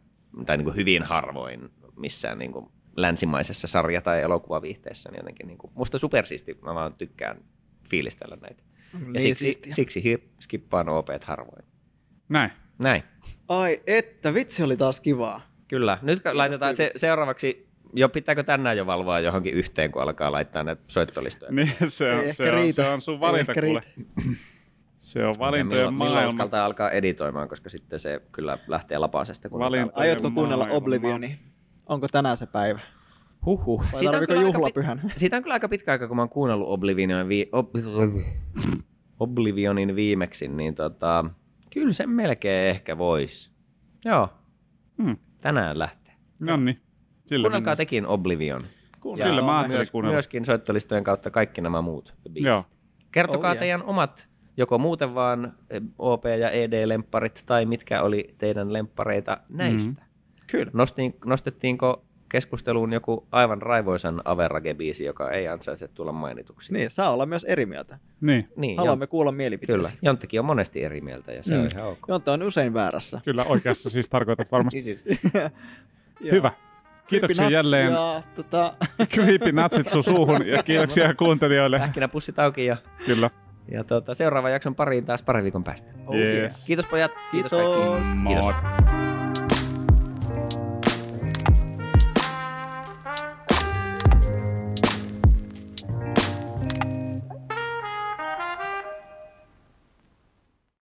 [0.45, 6.57] tai niinku hyvin harvoin missään niinku länsimaisessa sarja- tai elokuvaviihteessä, niin jotenkin niinku, musta supersiisti,
[6.61, 7.43] mä vaan tykkään
[7.89, 8.63] fiilistellä näitä.
[8.93, 9.73] Ja Niin siksi, siistiä.
[9.73, 11.65] siksi hi- skippaan OPt harvoin.
[12.29, 12.51] Näin.
[12.79, 13.03] Näin.
[13.47, 15.41] Ai että, vitsi oli taas kivaa.
[15.67, 15.97] Kyllä.
[16.01, 20.63] Nyt ka- laitetaan se, seuraavaksi, jo pitääkö tänään jo valvoa johonkin yhteen, kun alkaa laittaa
[20.63, 21.51] näitä soittolistoja?
[21.51, 23.81] Niin, se on, se on, se on sun valinta, kuule.
[24.97, 26.29] Se on valintojen milloin, milloin maailma.
[26.29, 29.49] uskaltaa alkaa editoimaan, koska sitten se kyllä lähtee lapasesta.
[29.49, 29.61] Kun.
[29.93, 30.77] Aiotko kuunnella maailma.
[30.77, 31.39] Oblivioni?
[31.85, 32.79] Onko tänään se päivä?
[33.45, 33.81] Huhhuh.
[33.91, 34.99] Vai Siitä on, kyllä aika juhlapyhän?
[34.99, 38.21] pi- siitä on kyllä aika pitkä aika, kun mä oon kuunnellut Oblivionin, vi- Ob-
[39.19, 41.25] Oblivionin viimeksi, niin tota,
[41.73, 43.51] kyllä se melkein ehkä vois.
[44.05, 44.29] Joo,
[45.03, 45.17] Hmm.
[45.41, 46.13] tänään lähtee.
[46.39, 46.81] No niin.
[47.25, 48.61] Sillä Kuunnelkaa tekin Oblivion.
[48.99, 49.35] Kuunnellaan
[49.65, 50.13] Kyllä, mä Myös, kuunnella.
[50.15, 52.45] myöskin soittolistojen kautta kaikki nämä muut biisit.
[52.51, 52.63] Joo.
[53.11, 53.59] Kertokaa Oh, yeah.
[53.59, 54.27] teidän omat,
[54.57, 59.91] joko muuten vaan eh, OP- ja ED-lempparit, tai mitkä oli teidän lemppareita näistä.
[60.01, 60.01] Mhm.
[60.47, 60.71] Kyllä.
[60.73, 66.73] Nostin, nostettiinko keskusteluun joku aivan raivoisan Average-biisi, joka ei ansaitse tulla mainituksi?
[66.73, 67.97] Niin, saa olla myös eri mieltä.
[68.21, 69.89] Niin, niin Haluamme kuulla Jon, mielipiteesi.
[69.89, 71.61] Kyllä, Jonttekin on monesti eri mieltä ja se mm.
[71.61, 71.99] on ihan ok.
[72.07, 73.21] Jontta on usein väärässä.
[73.25, 74.81] kyllä oikeassa siis tarkoitat varmasti.
[74.81, 75.03] Niin siis,
[76.19, 76.31] Joo.
[76.31, 76.51] Hyvä.
[77.07, 78.73] Kiitoksia Creepy jälleen Ja, tota,
[79.13, 81.79] Creepy Nutsit sun suuhun ja kiitoksia kuuntelijoille.
[81.79, 83.29] pähkinäpussit auki ja, Kyllä.
[83.71, 85.91] ja tuota, seuraavan jakson pariin taas parin viikon päästä.
[86.07, 86.65] oh Yes.
[86.65, 88.01] Kiitos pojat, kiitos, Kiitos.
[88.07, 88.23] kaikki.
[88.23, 89.10] Moi.